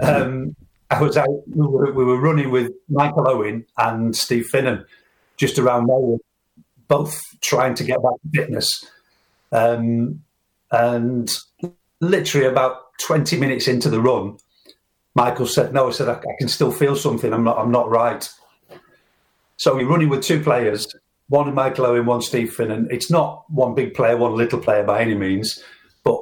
Um, 0.00 0.54
I 0.90 1.02
was 1.02 1.16
out. 1.16 1.28
We 1.48 1.66
were, 1.66 1.92
we 1.92 2.04
were, 2.04 2.20
running 2.20 2.50
with 2.50 2.72
Michael 2.88 3.28
Owen 3.28 3.66
and 3.76 4.14
Steve 4.14 4.48
Finnan 4.52 4.84
just 5.36 5.58
around 5.58 5.88
Melwood, 5.88 6.20
both 6.86 7.20
trying 7.40 7.74
to 7.74 7.84
get 7.84 8.02
back 8.02 8.12
to 8.12 8.40
fitness. 8.40 8.84
Um, 9.52 10.22
and 10.70 11.30
literally 12.00 12.46
about 12.46 12.98
20 13.00 13.38
minutes 13.38 13.68
into 13.68 13.88
the 13.88 14.00
run, 14.00 14.38
Michael 15.14 15.46
said, 15.46 15.72
No, 15.72 15.88
I 15.88 15.90
said, 15.90 16.08
I, 16.08 16.14
I 16.14 16.36
can 16.38 16.48
still 16.48 16.70
feel 16.70 16.96
something. 16.96 17.32
I'm 17.32 17.44
not, 17.44 17.58
I'm 17.58 17.70
not 17.70 17.90
right. 17.90 18.28
So 19.56 19.74
we're 19.74 19.88
running 19.88 20.08
with 20.08 20.22
two 20.22 20.40
players, 20.40 20.86
one 21.28 21.52
Michael 21.52 21.86
Owen, 21.86 22.06
one 22.06 22.22
Steve 22.22 22.54
Finnan. 22.54 22.86
It's 22.90 23.10
not 23.10 23.44
one 23.50 23.74
big 23.74 23.94
player, 23.94 24.16
one 24.16 24.36
little 24.36 24.60
player 24.60 24.84
by 24.84 25.00
any 25.00 25.14
means, 25.14 25.62
but 26.04 26.20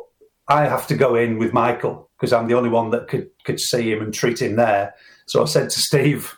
I 0.49 0.67
have 0.67 0.87
to 0.87 0.97
go 0.97 1.15
in 1.15 1.39
with 1.39 1.53
Michael 1.53 2.09
because 2.17 2.33
I'm 2.33 2.49
the 2.49 2.55
only 2.55 2.71
one 2.71 2.91
that 2.91 3.09
could 3.09 3.29
could 3.45 3.61
see 3.61 3.93
him 3.93 4.03
and 4.03 4.15
treat 4.15 4.41
him 4.41 4.57
there. 4.57 4.95
So 5.27 5.43
I 5.43 5.45
said 5.45 5.69
to 5.69 5.79
Steve, 5.79 6.35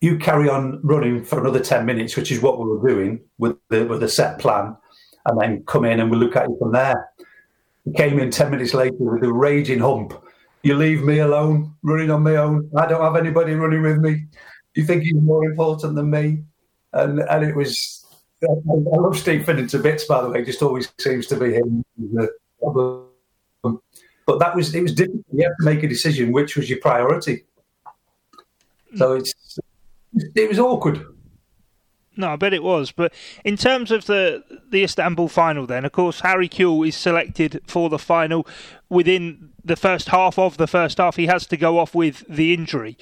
"You 0.00 0.16
carry 0.18 0.48
on 0.48 0.80
running 0.84 1.24
for 1.24 1.40
another 1.40 1.60
ten 1.60 1.84
minutes, 1.84 2.16
which 2.16 2.30
is 2.30 2.40
what 2.40 2.60
we 2.60 2.66
were 2.66 2.88
doing 2.88 3.20
with 3.38 3.56
the, 3.68 3.84
with 3.84 4.02
a 4.04 4.08
set 4.08 4.38
plan, 4.38 4.76
and 5.26 5.40
then 5.40 5.64
come 5.66 5.84
in 5.84 5.98
and 5.98 6.08
we'll 6.08 6.20
look 6.20 6.36
at 6.36 6.48
you 6.48 6.56
from 6.60 6.70
there." 6.70 7.10
Came 7.96 8.18
in 8.18 8.30
ten 8.30 8.50
minutes 8.50 8.74
later 8.74 8.94
with 8.98 9.24
a 9.24 9.32
raging 9.32 9.78
hump. 9.78 10.12
You 10.62 10.76
leave 10.76 11.02
me 11.02 11.20
alone, 11.20 11.74
running 11.82 12.10
on 12.10 12.22
my 12.22 12.36
own. 12.36 12.70
I 12.76 12.86
don't 12.86 13.00
have 13.00 13.16
anybody 13.16 13.54
running 13.54 13.82
with 13.82 13.98
me. 13.98 14.26
You 14.74 14.84
think 14.84 15.02
he's 15.02 15.14
more 15.14 15.44
important 15.44 15.94
than 15.94 16.10
me? 16.10 16.44
And 16.92 17.20
and 17.20 17.44
it 17.44 17.56
was. 17.56 18.06
I 18.42 18.48
love 18.66 19.18
Steve 19.18 19.44
Finnan 19.44 19.68
to 19.70 19.78
bits, 19.78 20.04
by 20.04 20.22
the 20.22 20.28
way. 20.28 20.44
Just 20.44 20.62
always 20.62 20.92
seems 20.98 21.26
to 21.28 21.36
be 21.36 21.54
him. 21.54 21.84
But 23.62 24.38
that 24.38 24.54
was 24.54 24.74
it 24.74 24.82
was 24.82 24.94
difficult. 24.94 25.24
You 25.32 25.44
have 25.44 25.56
to 25.58 25.64
make 25.64 25.82
a 25.82 25.88
decision 25.88 26.32
which 26.32 26.56
was 26.56 26.68
your 26.68 26.80
priority. 26.80 27.44
So 28.96 29.14
it's 29.14 29.58
it 30.14 30.48
was 30.48 30.58
awkward. 30.58 31.04
No, 32.16 32.30
I 32.30 32.36
bet 32.36 32.52
it 32.52 32.62
was. 32.62 32.90
But 32.90 33.12
in 33.44 33.56
terms 33.56 33.90
of 33.90 34.06
the 34.06 34.44
the 34.70 34.82
Istanbul 34.82 35.28
final, 35.28 35.66
then 35.66 35.84
of 35.84 35.92
course 35.92 36.20
Harry 36.20 36.48
Kewell 36.48 36.86
is 36.86 36.96
selected 36.96 37.60
for 37.66 37.88
the 37.88 37.98
final. 37.98 38.46
Within 38.88 39.50
the 39.64 39.76
first 39.76 40.08
half 40.08 40.38
of 40.38 40.56
the 40.56 40.66
first 40.66 40.98
half, 40.98 41.16
he 41.16 41.26
has 41.26 41.46
to 41.46 41.56
go 41.56 41.78
off 41.78 41.94
with 41.94 42.24
the 42.28 42.52
injury. 42.52 42.98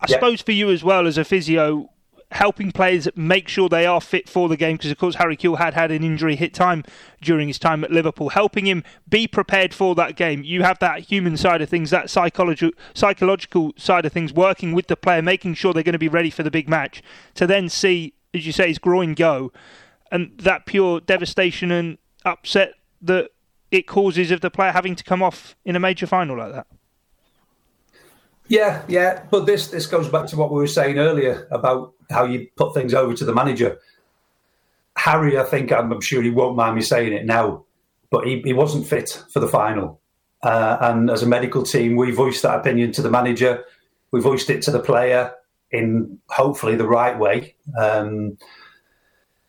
I 0.00 0.06
yeah. 0.08 0.16
suppose 0.16 0.42
for 0.42 0.52
you 0.52 0.70
as 0.70 0.84
well 0.84 1.06
as 1.06 1.16
a 1.16 1.24
physio, 1.24 1.90
helping 2.34 2.72
players 2.72 3.08
make 3.14 3.46
sure 3.46 3.68
they 3.68 3.86
are 3.86 4.00
fit 4.00 4.28
for 4.28 4.48
the 4.48 4.56
game 4.56 4.76
because 4.76 4.90
of 4.90 4.98
course 4.98 5.14
Harry 5.14 5.36
Kewell 5.36 5.58
had 5.58 5.74
had 5.74 5.92
an 5.92 6.02
injury 6.02 6.34
hit 6.34 6.52
time 6.52 6.82
during 7.22 7.46
his 7.46 7.60
time 7.60 7.84
at 7.84 7.92
Liverpool. 7.92 8.30
Helping 8.30 8.66
him 8.66 8.82
be 9.08 9.28
prepared 9.28 9.72
for 9.72 9.94
that 9.94 10.16
game. 10.16 10.42
You 10.42 10.64
have 10.64 10.80
that 10.80 11.00
human 11.00 11.36
side 11.36 11.62
of 11.62 11.68
things 11.68 11.90
that 11.90 12.10
psychological 12.10 12.72
psychological 12.92 13.72
side 13.76 14.04
of 14.04 14.12
things 14.12 14.32
working 14.32 14.72
with 14.72 14.88
the 14.88 14.96
player 14.96 15.22
making 15.22 15.54
sure 15.54 15.72
they're 15.72 15.84
going 15.84 15.92
to 15.92 15.98
be 15.98 16.08
ready 16.08 16.30
for 16.30 16.42
the 16.42 16.50
big 16.50 16.68
match. 16.68 17.02
To 17.34 17.46
then 17.46 17.68
see 17.68 18.14
as 18.34 18.44
you 18.44 18.52
say 18.52 18.66
his 18.66 18.78
groin 18.78 19.14
go 19.14 19.52
and 20.10 20.36
that 20.38 20.66
pure 20.66 21.00
devastation 21.00 21.70
and 21.70 21.98
upset 22.24 22.74
that 23.00 23.30
it 23.70 23.86
causes 23.86 24.32
of 24.32 24.40
the 24.40 24.50
player 24.50 24.72
having 24.72 24.96
to 24.96 25.04
come 25.04 25.22
off 25.22 25.54
in 25.64 25.76
a 25.76 25.80
major 25.80 26.06
final 26.06 26.36
like 26.36 26.52
that. 26.52 26.66
Yeah, 28.48 28.82
yeah, 28.88 29.24
but 29.30 29.46
this 29.46 29.68
this 29.68 29.86
goes 29.86 30.08
back 30.08 30.26
to 30.26 30.36
what 30.36 30.50
we 30.50 30.56
were 30.56 30.66
saying 30.66 30.98
earlier 30.98 31.48
about 31.50 31.94
how 32.10 32.24
you 32.24 32.48
put 32.56 32.74
things 32.74 32.94
over 32.94 33.14
to 33.14 33.24
the 33.24 33.34
manager. 33.34 33.78
Harry, 34.96 35.38
I 35.38 35.44
think 35.44 35.72
I'm, 35.72 35.92
I'm 35.92 36.00
sure 36.00 36.22
he 36.22 36.30
won't 36.30 36.56
mind 36.56 36.76
me 36.76 36.82
saying 36.82 37.12
it 37.12 37.26
now, 37.26 37.64
but 38.10 38.26
he, 38.26 38.40
he 38.42 38.52
wasn't 38.52 38.86
fit 38.86 39.22
for 39.32 39.40
the 39.40 39.48
final. 39.48 40.00
Uh, 40.42 40.76
and 40.80 41.10
as 41.10 41.22
a 41.22 41.26
medical 41.26 41.62
team, 41.62 41.96
we 41.96 42.10
voiced 42.10 42.42
that 42.42 42.58
opinion 42.58 42.92
to 42.92 43.02
the 43.02 43.10
manager. 43.10 43.64
We 44.12 44.20
voiced 44.20 44.50
it 44.50 44.62
to 44.62 44.70
the 44.70 44.80
player 44.80 45.32
in 45.72 46.18
hopefully 46.28 46.76
the 46.76 46.86
right 46.86 47.18
way, 47.18 47.56
um, 47.80 48.38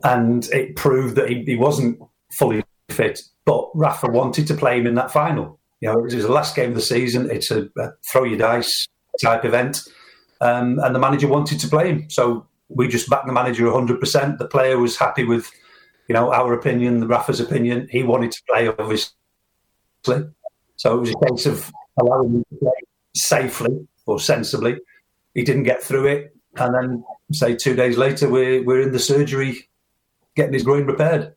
and 0.03 0.45
it 0.47 0.75
proved 0.75 1.15
that 1.17 1.29
he, 1.29 1.43
he 1.43 1.55
wasn't 1.55 1.99
fully 2.31 2.63
fit. 2.89 3.21
But 3.45 3.69
Rafa 3.75 4.07
wanted 4.07 4.47
to 4.47 4.55
play 4.55 4.79
him 4.79 4.87
in 4.87 4.95
that 4.95 5.11
final. 5.11 5.59
You 5.81 5.89
know, 5.89 5.99
it 5.99 6.03
was 6.03 6.13
the 6.13 6.31
last 6.31 6.55
game 6.55 6.69
of 6.69 6.75
the 6.75 6.81
season. 6.81 7.29
It's 7.29 7.51
a, 7.51 7.69
a 7.77 7.91
throw 8.11 8.23
your 8.23 8.39
dice 8.39 8.87
type 9.21 9.45
event, 9.45 9.81
um, 10.45 10.79
and 10.79 10.93
the 10.93 10.99
manager 10.99 11.27
wanted 11.27 11.59
to 11.59 11.67
play 11.67 11.89
him. 11.89 12.09
So 12.09 12.45
we 12.69 12.87
just 12.87 13.09
backed 13.09 13.25
the 13.25 13.33
manager 13.33 13.65
100%. 13.65 14.37
The 14.37 14.47
player 14.47 14.77
was 14.77 14.95
happy 14.95 15.23
with, 15.23 15.49
you 16.07 16.13
know, 16.13 16.31
our 16.31 16.53
opinion, 16.53 16.99
the 16.99 17.07
Rafa's 17.07 17.39
opinion. 17.39 17.87
He 17.89 18.03
wanted 18.03 18.31
to 18.31 18.41
play, 18.47 18.67
obviously. 18.67 19.13
So 20.75 20.97
it 20.97 20.99
was 20.99 21.11
a 21.11 21.29
case 21.29 21.45
of 21.47 21.71
allowing 21.99 22.35
him 22.35 22.45
to 22.51 22.59
play 22.59 22.79
safely 23.15 23.87
or 24.05 24.19
sensibly. 24.19 24.77
He 25.33 25.43
didn't 25.43 25.63
get 25.63 25.81
through 25.81 26.07
it, 26.07 26.35
and 26.57 26.75
then 26.75 27.03
say 27.31 27.55
two 27.55 27.75
days 27.75 27.97
later, 27.97 28.29
we're 28.29 28.63
we're 28.63 28.81
in 28.81 28.91
the 28.91 28.99
surgery, 28.99 29.67
getting 30.35 30.53
his 30.53 30.63
groin 30.63 30.85
repaired 30.85 31.35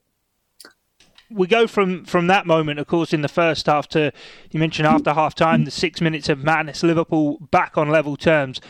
we 1.30 1.46
go 1.46 1.66
from 1.66 2.04
from 2.04 2.26
that 2.28 2.46
moment, 2.46 2.80
of 2.80 2.86
course, 2.86 3.12
in 3.12 3.20
the 3.22 3.28
first 3.28 3.66
half 3.66 3.88
to 3.88 4.12
you 4.50 4.60
mentioned 4.60 4.86
after 4.86 5.12
half 5.12 5.34
time, 5.34 5.64
the 5.64 5.70
six 5.70 6.00
minutes 6.00 6.28
of 6.28 6.42
madness, 6.42 6.82
Liverpool 6.82 7.38
back 7.50 7.76
on 7.76 7.90
level 7.90 8.16
terms. 8.16 8.60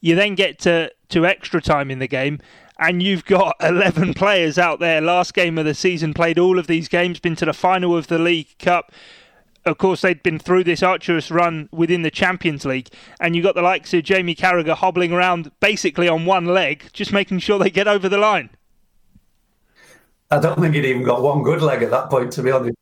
You 0.00 0.14
then 0.14 0.34
get 0.34 0.58
to 0.60 0.92
to 1.10 1.26
extra 1.26 1.60
time 1.60 1.90
in 1.90 1.98
the 1.98 2.08
game, 2.08 2.40
and 2.78 3.02
you've 3.02 3.24
got 3.24 3.56
11 3.62 4.14
players 4.14 4.58
out 4.58 4.80
there. 4.80 5.00
Last 5.00 5.34
game 5.34 5.58
of 5.58 5.64
the 5.64 5.74
season, 5.74 6.14
played 6.14 6.38
all 6.38 6.58
of 6.58 6.66
these 6.66 6.88
games, 6.88 7.20
been 7.20 7.36
to 7.36 7.46
the 7.46 7.52
final 7.52 7.96
of 7.96 8.08
the 8.08 8.18
League 8.18 8.58
Cup. 8.58 8.92
Of 9.64 9.76
course, 9.76 10.00
they'd 10.00 10.22
been 10.22 10.38
through 10.38 10.64
this 10.64 10.82
arduous 10.82 11.30
run 11.30 11.68
within 11.72 12.02
the 12.02 12.10
Champions 12.10 12.64
League, 12.64 12.88
and 13.20 13.34
you've 13.34 13.44
got 13.44 13.54
the 13.54 13.62
likes 13.62 13.92
of 13.92 14.04
Jamie 14.04 14.34
Carragher 14.34 14.74
hobbling 14.74 15.12
around 15.12 15.50
basically 15.60 16.08
on 16.08 16.24
one 16.24 16.46
leg, 16.46 16.88
just 16.92 17.12
making 17.12 17.40
sure 17.40 17.58
they 17.58 17.70
get 17.70 17.88
over 17.88 18.08
the 18.08 18.18
line. 18.18 18.50
I 20.30 20.38
don't 20.38 20.60
think 20.60 20.74
he'd 20.74 20.84
even 20.84 21.02
got 21.02 21.22
one 21.22 21.42
good 21.42 21.62
leg 21.62 21.82
at 21.82 21.90
that 21.90 22.10
point, 22.10 22.32
to 22.32 22.42
be 22.42 22.50
honest. 22.50 22.76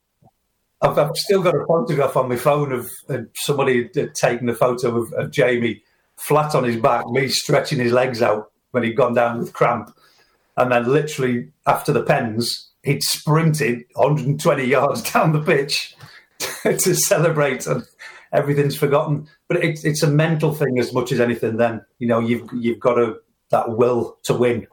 I've, 0.82 0.98
I've 0.98 1.16
still 1.16 1.42
got 1.42 1.54
a 1.54 1.64
photograph 1.66 2.16
on 2.16 2.28
my 2.28 2.36
phone 2.36 2.72
of, 2.72 2.90
of 3.08 3.28
somebody 3.34 3.88
taken 3.88 4.48
a 4.48 4.54
photo 4.54 4.98
of, 4.98 5.12
of, 5.14 5.30
Jamie 5.30 5.82
flat 6.16 6.54
on 6.54 6.64
his 6.64 6.76
back, 6.76 7.06
me 7.08 7.28
stretching 7.28 7.78
his 7.78 7.92
legs 7.92 8.22
out 8.22 8.50
when 8.70 8.82
he'd 8.82 8.96
gone 8.96 9.14
down 9.14 9.38
with 9.38 9.52
cramp. 9.52 9.90
And 10.56 10.72
then, 10.72 10.90
literally, 10.90 11.50
after 11.66 11.92
the 11.92 12.02
pens, 12.02 12.70
he'd 12.82 13.02
sprinted 13.02 13.84
120 13.94 14.64
yards 14.64 15.02
down 15.12 15.32
the 15.32 15.42
pitch 15.42 15.94
to 16.62 16.94
celebrate, 16.94 17.66
and 17.66 17.84
everything's 18.32 18.76
forgotten. 18.76 19.28
But 19.48 19.62
it, 19.62 19.84
it's 19.84 20.02
a 20.02 20.10
mental 20.10 20.52
thing 20.52 20.78
as 20.78 20.92
much 20.92 21.12
as 21.12 21.20
anything. 21.20 21.56
Then 21.56 21.84
you 21.98 22.08
know 22.08 22.18
you've 22.18 22.48
you've 22.54 22.80
got 22.80 22.94
to, 22.94 23.16
that 23.50 23.76
will 23.76 24.18
to 24.24 24.34
win 24.34 24.66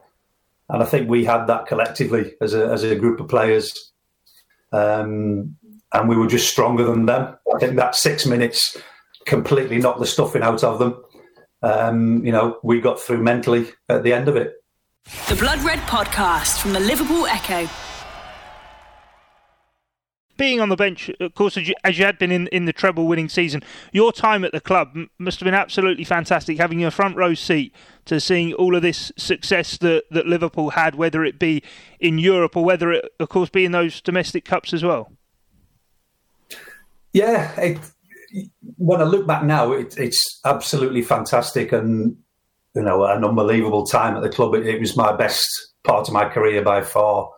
and 0.68 0.82
I 0.82 0.86
think 0.86 1.08
we 1.08 1.24
had 1.24 1.46
that 1.46 1.66
collectively 1.66 2.34
as 2.40 2.54
a 2.54 2.66
as 2.66 2.82
a 2.82 2.96
group 2.96 3.20
of 3.20 3.28
players, 3.28 3.92
um, 4.72 5.56
and 5.92 6.08
we 6.08 6.16
were 6.16 6.26
just 6.26 6.50
stronger 6.50 6.84
than 6.84 7.06
them. 7.06 7.36
I 7.54 7.58
think 7.58 7.76
that 7.76 7.94
six 7.94 8.26
minutes 8.26 8.76
completely 9.26 9.78
knocked 9.78 10.00
the 10.00 10.06
stuffing 10.06 10.42
out 10.42 10.64
of 10.64 10.78
them. 10.78 11.02
Um, 11.64 12.24
you 12.24 12.32
know, 12.32 12.58
we 12.62 12.80
got 12.80 13.00
through 13.00 13.22
mentally 13.22 13.68
at 13.88 14.02
the 14.02 14.12
end 14.12 14.28
of 14.28 14.36
it. 14.36 14.62
The 15.28 15.36
Blood 15.36 15.60
Red 15.62 15.80
Podcast 15.80 16.60
from 16.60 16.72
the 16.72 16.80
Liverpool 16.80 17.26
Echo 17.26 17.68
being 20.36 20.60
on 20.60 20.68
the 20.68 20.76
bench, 20.76 21.10
of 21.20 21.34
course, 21.34 21.56
as 21.56 21.68
you, 21.68 21.74
as 21.84 21.98
you 21.98 22.04
had 22.04 22.18
been 22.18 22.32
in, 22.32 22.48
in 22.48 22.64
the 22.64 22.72
treble 22.72 23.06
winning 23.06 23.28
season, 23.28 23.62
your 23.92 24.12
time 24.12 24.44
at 24.44 24.52
the 24.52 24.60
club 24.60 24.96
must 25.18 25.40
have 25.40 25.44
been 25.44 25.54
absolutely 25.54 26.04
fantastic, 26.04 26.58
having 26.58 26.80
your 26.80 26.90
front 26.90 27.16
row 27.16 27.34
seat 27.34 27.74
to 28.06 28.20
seeing 28.20 28.52
all 28.54 28.74
of 28.74 28.82
this 28.82 29.12
success 29.16 29.78
that, 29.78 30.04
that 30.10 30.26
Liverpool 30.26 30.70
had, 30.70 30.94
whether 30.94 31.24
it 31.24 31.38
be 31.38 31.62
in 32.00 32.18
Europe 32.18 32.56
or 32.56 32.64
whether 32.64 32.92
it, 32.92 33.04
of 33.20 33.28
course, 33.28 33.48
be 33.48 33.64
in 33.64 33.72
those 33.72 34.00
domestic 34.00 34.44
cups 34.44 34.72
as 34.72 34.82
well. 34.82 35.12
Yeah, 37.12 37.58
it, 37.60 37.78
when 38.76 39.00
I 39.00 39.04
look 39.04 39.26
back 39.26 39.44
now, 39.44 39.72
it, 39.72 39.96
it's 39.98 40.40
absolutely 40.44 41.02
fantastic 41.02 41.72
and 41.72 42.16
you 42.74 42.82
know 42.82 43.04
an 43.04 43.24
unbelievable 43.24 43.86
time 43.86 44.16
at 44.16 44.22
the 44.22 44.28
club. 44.28 44.54
It, 44.54 44.66
it 44.66 44.80
was 44.80 44.96
my 44.96 45.14
best 45.14 45.46
part 45.84 46.08
of 46.08 46.14
my 46.14 46.28
career 46.28 46.62
by 46.62 46.82
far. 46.82 47.30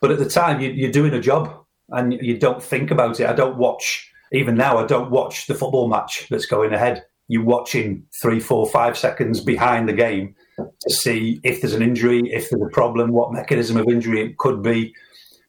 But 0.00 0.10
at 0.10 0.18
the 0.18 0.28
time, 0.28 0.60
you, 0.60 0.88
are 0.88 0.92
doing 0.92 1.14
a 1.14 1.20
job 1.20 1.54
and 1.90 2.12
you 2.12 2.36
don't 2.36 2.62
think 2.62 2.90
about 2.90 3.20
it. 3.20 3.26
I 3.28 3.32
don't 3.32 3.56
watch, 3.56 4.10
even 4.32 4.56
now, 4.56 4.78
I 4.78 4.84
don't 4.84 5.12
watch 5.12 5.46
the 5.46 5.54
football 5.54 5.88
match 5.88 6.26
that's 6.28 6.46
going 6.46 6.72
ahead. 6.74 7.04
You're 7.28 7.44
watching 7.44 8.04
three, 8.20 8.40
four, 8.40 8.68
five 8.68 8.98
seconds 8.98 9.40
behind 9.40 9.88
the 9.88 9.92
game 9.92 10.34
to 10.58 10.90
see 10.90 11.40
if 11.44 11.60
there's 11.60 11.72
an 11.72 11.82
injury, 11.82 12.20
if 12.32 12.50
there's 12.50 12.62
a 12.62 12.74
problem, 12.74 13.12
what 13.12 13.32
mechanism 13.32 13.76
of 13.76 13.88
injury 13.88 14.22
it 14.22 14.38
could 14.38 14.60
be. 14.60 14.92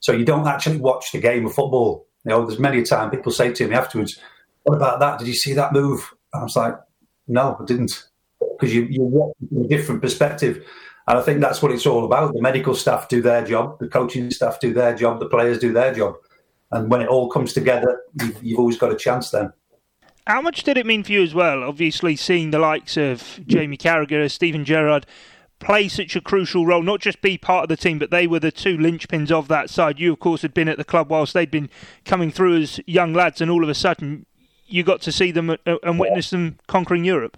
So 0.02 0.12
you 0.12 0.24
don't 0.24 0.48
actually 0.48 0.78
watch 0.78 1.12
the 1.12 1.20
game 1.20 1.48
of 1.48 1.56
football. 1.56 2.06
You 2.26 2.30
know, 2.30 2.46
there's 2.46 2.60
many 2.60 2.80
a 2.80 2.86
time 2.86 3.12
people 3.12 3.32
say 3.32 3.52
to 3.54 3.68
me 3.68 3.76
afterwards, 3.76 4.20
"What 4.64 4.76
about 4.76 5.00
that? 5.00 5.20
Did 5.20 5.28
you 5.28 5.34
see 5.34 5.54
that 5.54 5.74
move?" 5.74 6.14
And 6.34 6.42
I 6.42 6.44
was 6.44 6.56
like, 6.56 6.76
"No, 7.28 7.58
I 7.60 7.66
didn't," 7.66 8.08
because 8.40 8.74
you 8.74 8.84
you 8.84 9.04
watch 9.04 9.36
from 9.50 9.66
a 9.66 9.68
different 9.68 10.02
perspective. 10.02 10.66
And 11.08 11.18
I 11.18 11.22
think 11.22 11.42
that's 11.42 11.62
what 11.62 11.72
it's 11.72 11.86
all 11.86 12.06
about. 12.06 12.34
The 12.34 12.42
medical 12.42 12.76
staff 12.76 13.10
do 13.10 13.22
their 13.22 13.44
job, 13.44 13.78
the 13.80 13.90
coaching 13.90 14.32
staff 14.32 14.60
do 14.62 14.74
their 14.74 14.96
job, 14.96 15.20
the 15.20 15.28
players 15.28 15.60
do 15.60 15.74
their 15.74 15.94
job. 15.94 16.16
And 16.72 16.90
when 16.90 17.02
it 17.02 17.10
all 17.10 17.30
comes 17.30 17.54
together, 17.54 18.02
you've, 18.22 18.42
you've 18.42 18.60
always 18.60 18.78
got 18.78 18.92
a 18.92 18.96
chance 18.96 19.30
then. 19.30 19.52
How 20.26 20.42
much 20.42 20.64
did 20.64 20.78
it 20.78 20.86
mean 20.86 21.04
for 21.04 21.12
you 21.12 21.22
as 21.22 21.34
well? 21.34 21.64
Obviously, 21.64 22.16
seeing 22.16 22.52
the 22.52 22.60
likes 22.60 22.96
of 22.96 23.42
Jamie 23.46 23.78
Carragher, 23.78 24.32
Steven 24.32 24.64
Gerrard 24.64 25.06
play 25.64 25.88
such 25.88 26.16
a 26.16 26.22
crucial 26.22 26.66
role, 26.66 26.84
not 26.84 27.00
just 27.00 27.22
be 27.22 27.38
part 27.38 27.64
of 27.64 27.70
the 27.70 27.78
team, 27.78 28.00
but 28.00 28.12
they 28.12 28.28
were 28.28 28.40
the 28.40 28.52
two 28.52 28.78
linchpins 28.78 29.32
of 29.32 29.48
that 29.48 29.70
side. 29.70 30.00
You, 30.00 30.14
of 30.14 30.20
course, 30.20 30.42
had 30.42 30.54
been 30.54 30.68
at 30.68 30.78
the 30.78 30.84
club 30.84 31.10
whilst 31.10 31.34
they'd 31.34 31.52
been 31.52 31.70
coming 32.06 32.32
through 32.32 32.62
as 32.62 32.80
young 32.86 33.14
lads, 33.14 33.42
and 33.42 33.50
all 33.50 33.64
of 33.64 33.70
a 33.70 33.76
sudden 33.76 34.26
you 34.68 34.84
got 34.84 35.02
to 35.02 35.12
see 35.12 35.32
them 35.32 35.50
uh, 35.50 35.58
and 35.84 36.00
witness 36.00 36.30
them 36.30 36.58
conquering 36.68 37.06
Europe. 37.06 37.38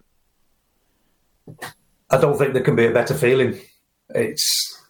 I 2.09 2.17
don't 2.17 2.37
think 2.37 2.53
there 2.53 2.63
can 2.63 2.75
be 2.75 2.85
a 2.85 2.91
better 2.91 3.13
feeling. 3.13 3.59
It's 4.09 4.83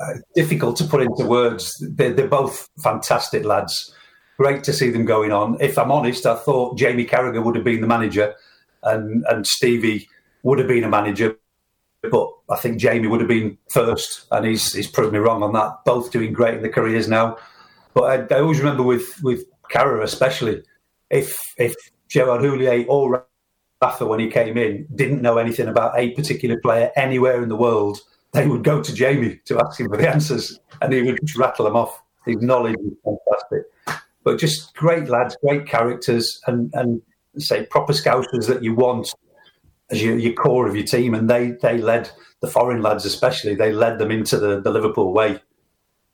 uh, 0.00 0.14
difficult 0.34 0.76
to 0.76 0.84
put 0.84 1.02
into 1.02 1.26
words. 1.26 1.76
They're, 1.80 2.12
they're 2.12 2.28
both 2.28 2.68
fantastic 2.82 3.44
lads. 3.44 3.94
Great 4.38 4.64
to 4.64 4.72
see 4.72 4.90
them 4.90 5.04
going 5.04 5.32
on. 5.32 5.58
If 5.60 5.78
I'm 5.78 5.92
honest, 5.92 6.24
I 6.24 6.36
thought 6.36 6.78
Jamie 6.78 7.04
Carragher 7.04 7.44
would 7.44 7.54
have 7.54 7.64
been 7.64 7.80
the 7.80 7.86
manager, 7.86 8.34
and 8.82 9.24
and 9.28 9.46
Stevie 9.46 10.08
would 10.42 10.58
have 10.58 10.68
been 10.68 10.84
a 10.84 10.88
manager, 10.88 11.36
but 12.10 12.28
I 12.50 12.56
think 12.56 12.78
Jamie 12.78 13.06
would 13.06 13.20
have 13.20 13.28
been 13.28 13.56
first, 13.70 14.26
and 14.30 14.44
he's 14.44 14.72
he's 14.72 14.88
proved 14.88 15.12
me 15.12 15.18
wrong 15.18 15.42
on 15.42 15.52
that. 15.52 15.84
Both 15.84 16.10
doing 16.10 16.32
great 16.32 16.54
in 16.54 16.62
the 16.62 16.68
careers 16.68 17.08
now, 17.08 17.38
but 17.94 18.32
I, 18.32 18.34
I 18.34 18.40
always 18.40 18.58
remember 18.58 18.82
with 18.82 19.22
with 19.22 19.44
Carragher 19.70 20.02
especially, 20.02 20.62
if 21.10 21.36
if 21.58 21.74
Gerard 22.08 22.42
Houllier 22.42 22.84
or 22.88 23.26
Rafa 23.80 24.06
when 24.06 24.20
he 24.20 24.28
came 24.28 24.56
in 24.58 24.86
didn't 24.94 25.22
know 25.22 25.38
anything 25.38 25.68
about 25.68 25.98
a 25.98 26.10
particular 26.10 26.58
player 26.60 26.90
anywhere 26.96 27.42
in 27.42 27.48
the 27.48 27.56
world, 27.56 28.00
they 28.32 28.46
would 28.46 28.64
go 28.64 28.82
to 28.82 28.94
Jamie 28.94 29.40
to 29.46 29.60
ask 29.60 29.78
him 29.78 29.88
for 29.88 29.96
the 29.96 30.08
answers, 30.08 30.58
and 30.80 30.92
he 30.92 31.02
would 31.02 31.20
just 31.24 31.38
rattle 31.38 31.64
them 31.64 31.76
off. 31.76 32.02
His 32.26 32.36
knowledge 32.36 32.76
is 32.84 32.92
fantastic, 33.04 34.02
but 34.24 34.38
just 34.38 34.74
great 34.74 35.08
lads, 35.08 35.36
great 35.40 35.66
characters, 35.66 36.40
and 36.46 36.72
and 36.74 37.00
say 37.38 37.64
proper 37.66 37.92
scousers 37.92 38.46
that 38.48 38.62
you 38.62 38.74
want 38.74 39.14
as 39.92 40.02
your, 40.02 40.18
your 40.18 40.32
core 40.32 40.66
of 40.66 40.74
your 40.74 40.86
team. 40.86 41.14
And 41.14 41.28
they 41.28 41.52
they 41.62 41.78
led 41.78 42.10
the 42.40 42.48
foreign 42.48 42.82
lads, 42.82 43.04
especially 43.04 43.54
they 43.54 43.72
led 43.72 43.98
them 43.98 44.10
into 44.10 44.38
the, 44.38 44.60
the 44.60 44.70
Liverpool 44.70 45.12
way, 45.12 45.40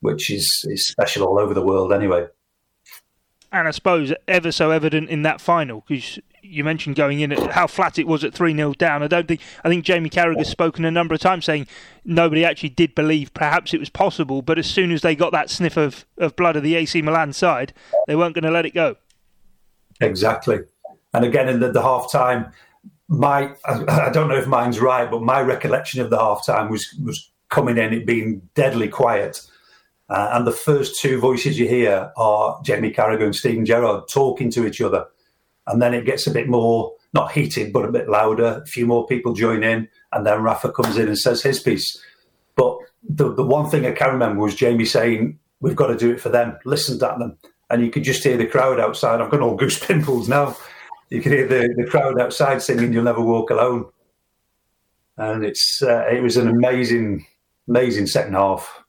which 0.00 0.30
is 0.30 0.64
is 0.68 0.86
special 0.88 1.26
all 1.26 1.38
over 1.38 1.54
the 1.54 1.64
world 1.64 1.92
anyway. 1.92 2.26
And 3.50 3.66
I 3.66 3.70
suppose 3.70 4.12
ever 4.26 4.52
so 4.52 4.70
evident 4.70 5.08
in 5.08 5.22
that 5.22 5.40
final 5.40 5.82
because 5.86 6.18
you 6.42 6.64
mentioned 6.64 6.96
going 6.96 7.20
in 7.20 7.32
at 7.32 7.52
how 7.52 7.66
flat 7.66 7.98
it 7.98 8.06
was 8.06 8.22
at 8.24 8.34
3 8.34 8.54
0 8.54 8.74
down. 8.74 9.02
I 9.02 9.06
don't 9.06 9.26
think 9.26 9.40
I 9.64 9.68
think 9.68 9.84
Jamie 9.84 10.10
Carragher's 10.10 10.48
spoken 10.48 10.84
a 10.84 10.90
number 10.90 11.14
of 11.14 11.20
times 11.20 11.44
saying 11.44 11.66
nobody 12.04 12.44
actually 12.44 12.70
did 12.70 12.94
believe 12.94 13.32
perhaps 13.32 13.72
it 13.72 13.80
was 13.80 13.88
possible, 13.88 14.42
but 14.42 14.58
as 14.58 14.66
soon 14.66 14.92
as 14.92 15.02
they 15.02 15.16
got 15.16 15.32
that 15.32 15.50
sniff 15.50 15.76
of, 15.76 16.04
of 16.18 16.36
blood 16.36 16.56
of 16.56 16.62
the 16.62 16.74
AC 16.74 17.00
Milan 17.02 17.32
side, 17.32 17.72
they 18.06 18.16
weren't 18.16 18.34
going 18.34 18.44
to 18.44 18.50
let 18.50 18.66
it 18.66 18.74
go. 18.74 18.96
Exactly. 20.00 20.60
And 21.14 21.24
again 21.24 21.48
in 21.48 21.60
the, 21.60 21.72
the 21.72 21.82
half 21.82 22.12
time, 22.12 22.52
my 23.08 23.54
I, 23.64 24.10
don't 24.12 24.28
know 24.28 24.36
if 24.36 24.46
mine's 24.46 24.80
right, 24.80 25.10
but 25.10 25.22
my 25.22 25.40
recollection 25.40 26.00
of 26.00 26.10
the 26.10 26.18
half 26.18 26.44
time 26.46 26.70
was 26.70 26.94
was 27.02 27.30
coming 27.48 27.78
in, 27.78 27.92
it 27.92 28.06
being 28.06 28.42
deadly 28.54 28.88
quiet. 28.88 29.40
Uh, 30.10 30.30
and 30.32 30.46
the 30.46 30.52
first 30.52 31.00
two 31.00 31.18
voices 31.18 31.58
you 31.58 31.68
hear 31.68 32.12
are 32.16 32.60
Jamie 32.62 32.92
Carragher 32.92 33.24
and 33.24 33.36
Steven 33.36 33.66
Gerrard 33.66 34.08
talking 34.08 34.50
to 34.52 34.66
each 34.66 34.80
other. 34.80 35.06
And 35.66 35.82
then 35.82 35.92
it 35.92 36.06
gets 36.06 36.26
a 36.26 36.30
bit 36.30 36.48
more, 36.48 36.94
not 37.12 37.32
heated, 37.32 37.74
but 37.74 37.84
a 37.84 37.92
bit 37.92 38.08
louder. 38.08 38.62
A 38.62 38.66
few 38.66 38.86
more 38.86 39.06
people 39.06 39.34
join 39.34 39.62
in. 39.62 39.86
And 40.12 40.26
then 40.26 40.42
Rafa 40.42 40.72
comes 40.72 40.96
in 40.96 41.08
and 41.08 41.18
says 41.18 41.42
his 41.42 41.60
piece. 41.60 42.02
But 42.56 42.78
the, 43.06 43.34
the 43.34 43.44
one 43.44 43.68
thing 43.68 43.84
I 43.84 43.92
can 43.92 44.12
remember 44.12 44.40
was 44.40 44.54
Jamie 44.54 44.86
saying, 44.86 45.38
We've 45.60 45.76
got 45.76 45.88
to 45.88 45.96
do 45.96 46.12
it 46.12 46.20
for 46.20 46.28
them. 46.28 46.56
Listen 46.64 46.98
to 47.00 47.16
them. 47.18 47.36
And 47.68 47.84
you 47.84 47.90
could 47.90 48.04
just 48.04 48.22
hear 48.22 48.36
the 48.36 48.46
crowd 48.46 48.78
outside. 48.80 49.20
I've 49.20 49.30
got 49.30 49.40
all 49.40 49.56
goose 49.56 49.84
pimples 49.84 50.28
now. 50.28 50.56
You 51.10 51.22
can 51.22 51.32
hear 51.32 51.48
the, 51.48 51.74
the 51.76 51.88
crowd 51.88 52.20
outside 52.20 52.60
singing 52.62 52.92
"You'll 52.92 53.04
Never 53.04 53.22
Walk 53.22 53.50
Alone," 53.50 53.86
and 55.16 55.44
it's 55.44 55.82
uh, 55.82 56.06
it 56.10 56.22
was 56.22 56.36
an 56.36 56.48
amazing, 56.48 57.26
amazing 57.68 58.06
second 58.06 58.34
half. 58.34 58.82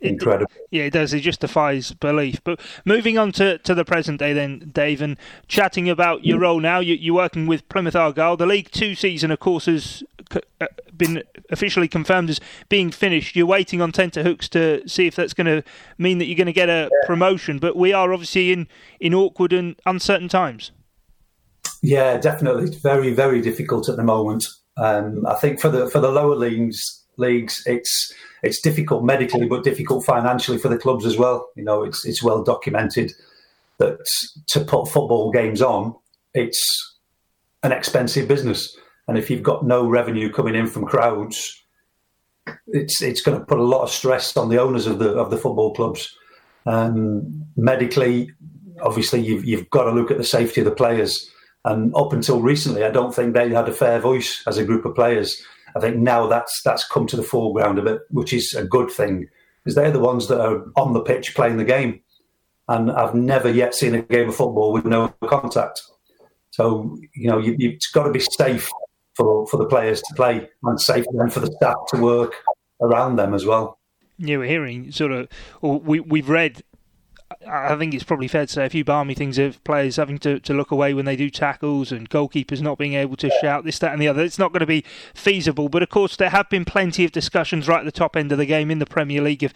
Incredible. 0.00 0.50
It, 0.54 0.66
yeah, 0.70 0.82
it 0.84 0.92
does. 0.92 1.14
It 1.14 1.20
just 1.20 1.40
defies 1.40 1.92
belief. 1.92 2.42
But 2.44 2.60
moving 2.84 3.16
on 3.16 3.32
to, 3.32 3.58
to 3.58 3.74
the 3.74 3.84
present 3.84 4.18
day, 4.18 4.32
then, 4.32 4.70
Dave, 4.72 5.00
and 5.00 5.16
chatting 5.48 5.88
about 5.88 6.24
your 6.24 6.38
role 6.38 6.60
now, 6.60 6.80
you, 6.80 7.12
are 7.12 7.16
working 7.16 7.46
with 7.46 7.68
Plymouth 7.68 7.96
Argyle. 7.96 8.36
The 8.36 8.46
League 8.46 8.70
Two 8.70 8.94
season, 8.94 9.30
of 9.30 9.40
course, 9.40 9.66
has 9.66 10.02
uh, 10.60 10.66
been 10.96 11.22
officially 11.50 11.88
confirmed 11.88 12.30
as 12.30 12.40
being 12.68 12.90
finished. 12.90 13.36
You're 13.36 13.46
waiting 13.46 13.80
on 13.80 13.92
tenterhooks 13.92 14.48
to 14.50 14.86
see 14.86 15.06
if 15.06 15.16
that's 15.16 15.34
going 15.34 15.46
to 15.46 15.62
mean 15.98 16.18
that 16.18 16.26
you're 16.26 16.36
going 16.36 16.46
to 16.46 16.52
get 16.52 16.68
a 16.68 16.90
promotion. 17.06 17.58
But 17.58 17.76
we 17.76 17.92
are 17.92 18.12
obviously 18.12 18.52
in, 18.52 18.68
in 19.00 19.14
awkward 19.14 19.52
and 19.52 19.76
uncertain 19.86 20.28
times. 20.28 20.72
Yeah, 21.82 22.18
definitely. 22.18 22.64
It's 22.64 22.76
very, 22.76 23.12
very 23.14 23.40
difficult 23.40 23.88
at 23.88 23.96
the 23.96 24.04
moment. 24.04 24.46
Um, 24.76 25.24
I 25.26 25.34
think 25.34 25.60
for 25.60 25.70
the 25.70 25.88
for 25.88 26.00
the 26.00 26.10
lower 26.10 26.34
leagues, 26.34 27.05
leagues, 27.16 27.62
it's 27.66 28.12
it's 28.42 28.60
difficult 28.60 29.04
medically, 29.04 29.46
but 29.46 29.64
difficult 29.64 30.04
financially 30.04 30.58
for 30.58 30.68
the 30.68 30.78
clubs 30.78 31.06
as 31.06 31.16
well. 31.16 31.48
You 31.56 31.64
know, 31.64 31.82
it's 31.82 32.04
it's 32.04 32.22
well 32.22 32.42
documented 32.42 33.12
that 33.78 33.98
to 34.48 34.60
put 34.60 34.88
football 34.88 35.30
games 35.30 35.60
on, 35.60 35.94
it's 36.34 36.62
an 37.62 37.72
expensive 37.72 38.28
business, 38.28 38.76
and 39.08 39.18
if 39.18 39.30
you've 39.30 39.42
got 39.42 39.66
no 39.66 39.86
revenue 39.86 40.32
coming 40.32 40.54
in 40.54 40.66
from 40.66 40.86
crowds, 40.86 41.62
it's 42.68 43.02
it's 43.02 43.20
going 43.20 43.38
to 43.38 43.44
put 43.44 43.58
a 43.58 43.64
lot 43.64 43.82
of 43.82 43.90
stress 43.90 44.36
on 44.36 44.48
the 44.48 44.60
owners 44.60 44.86
of 44.86 44.98
the 44.98 45.10
of 45.10 45.30
the 45.30 45.36
football 45.38 45.74
clubs. 45.74 46.14
Um, 46.66 47.44
medically, 47.56 48.30
obviously, 48.82 49.20
you've 49.20 49.44
you've 49.44 49.70
got 49.70 49.84
to 49.84 49.92
look 49.92 50.10
at 50.10 50.18
the 50.18 50.24
safety 50.24 50.60
of 50.60 50.64
the 50.64 50.74
players. 50.74 51.30
And 51.64 51.92
up 51.96 52.12
until 52.12 52.40
recently, 52.40 52.84
I 52.84 52.90
don't 52.90 53.12
think 53.12 53.34
they 53.34 53.48
had 53.48 53.68
a 53.68 53.72
fair 53.72 53.98
voice 53.98 54.40
as 54.46 54.56
a 54.56 54.64
group 54.64 54.84
of 54.84 54.94
players. 54.94 55.42
I 55.76 55.80
think 55.80 55.96
now 55.96 56.26
that's 56.26 56.62
that's 56.62 56.88
come 56.88 57.06
to 57.08 57.16
the 57.16 57.22
foreground 57.22 57.78
a 57.78 57.82
bit, 57.82 58.00
which 58.10 58.32
is 58.32 58.54
a 58.54 58.64
good 58.64 58.90
thing 58.90 59.28
because 59.62 59.74
they're 59.74 59.90
the 59.90 59.98
ones 59.98 60.28
that 60.28 60.40
are 60.40 60.64
on 60.76 60.94
the 60.94 61.02
pitch 61.02 61.34
playing 61.34 61.58
the 61.58 61.64
game. 61.64 62.00
And 62.68 62.90
I've 62.90 63.14
never 63.14 63.50
yet 63.50 63.74
seen 63.74 63.94
a 63.94 64.02
game 64.02 64.30
of 64.30 64.36
football 64.36 64.72
with 64.72 64.86
no 64.86 65.14
contact. 65.26 65.82
So 66.50 66.96
you 67.14 67.28
know, 67.28 67.38
you, 67.38 67.56
have 67.70 67.78
got 67.92 68.04
to 68.04 68.10
be 68.10 68.20
safe 68.20 68.70
for 69.14 69.46
for 69.48 69.58
the 69.58 69.66
players 69.66 70.00
to 70.00 70.14
play 70.14 70.48
and 70.62 70.80
safe 70.80 71.04
then 71.12 71.28
for 71.28 71.40
the 71.40 71.52
staff 71.52 71.76
to 71.88 72.00
work 72.00 72.34
around 72.80 73.16
them 73.16 73.34
as 73.34 73.44
well. 73.44 73.78
Yeah, 74.18 74.38
we're 74.38 74.48
hearing 74.48 74.92
sort 74.92 75.12
of, 75.12 75.28
or 75.60 75.78
we 75.78 76.00
we've 76.00 76.30
read 76.30 76.62
I 77.48 77.76
think 77.76 77.92
it's 77.92 78.04
probably 78.04 78.28
fair 78.28 78.46
to 78.46 78.52
say 78.52 78.66
a 78.66 78.70
few 78.70 78.84
balmy 78.84 79.14
things 79.14 79.36
of 79.38 79.62
players 79.64 79.96
having 79.96 80.18
to, 80.18 80.38
to 80.40 80.54
look 80.54 80.70
away 80.70 80.94
when 80.94 81.06
they 81.06 81.16
do 81.16 81.28
tackles 81.28 81.90
and 81.90 82.08
goalkeepers 82.08 82.60
not 82.60 82.78
being 82.78 82.94
able 82.94 83.16
to 83.16 83.30
shout 83.40 83.64
this, 83.64 83.78
that, 83.80 83.92
and 83.92 84.00
the 84.00 84.06
other. 84.06 84.22
It's 84.22 84.38
not 84.38 84.52
going 84.52 84.60
to 84.60 84.66
be 84.66 84.84
feasible. 85.12 85.68
But 85.68 85.82
of 85.82 85.88
course, 85.88 86.16
there 86.16 86.30
have 86.30 86.48
been 86.48 86.64
plenty 86.64 87.04
of 87.04 87.10
discussions 87.10 87.66
right 87.66 87.80
at 87.80 87.84
the 87.84 87.92
top 87.92 88.16
end 88.16 88.30
of 88.30 88.38
the 88.38 88.46
game 88.46 88.70
in 88.70 88.78
the 88.78 88.86
Premier 88.86 89.22
League 89.22 89.42
of 89.42 89.52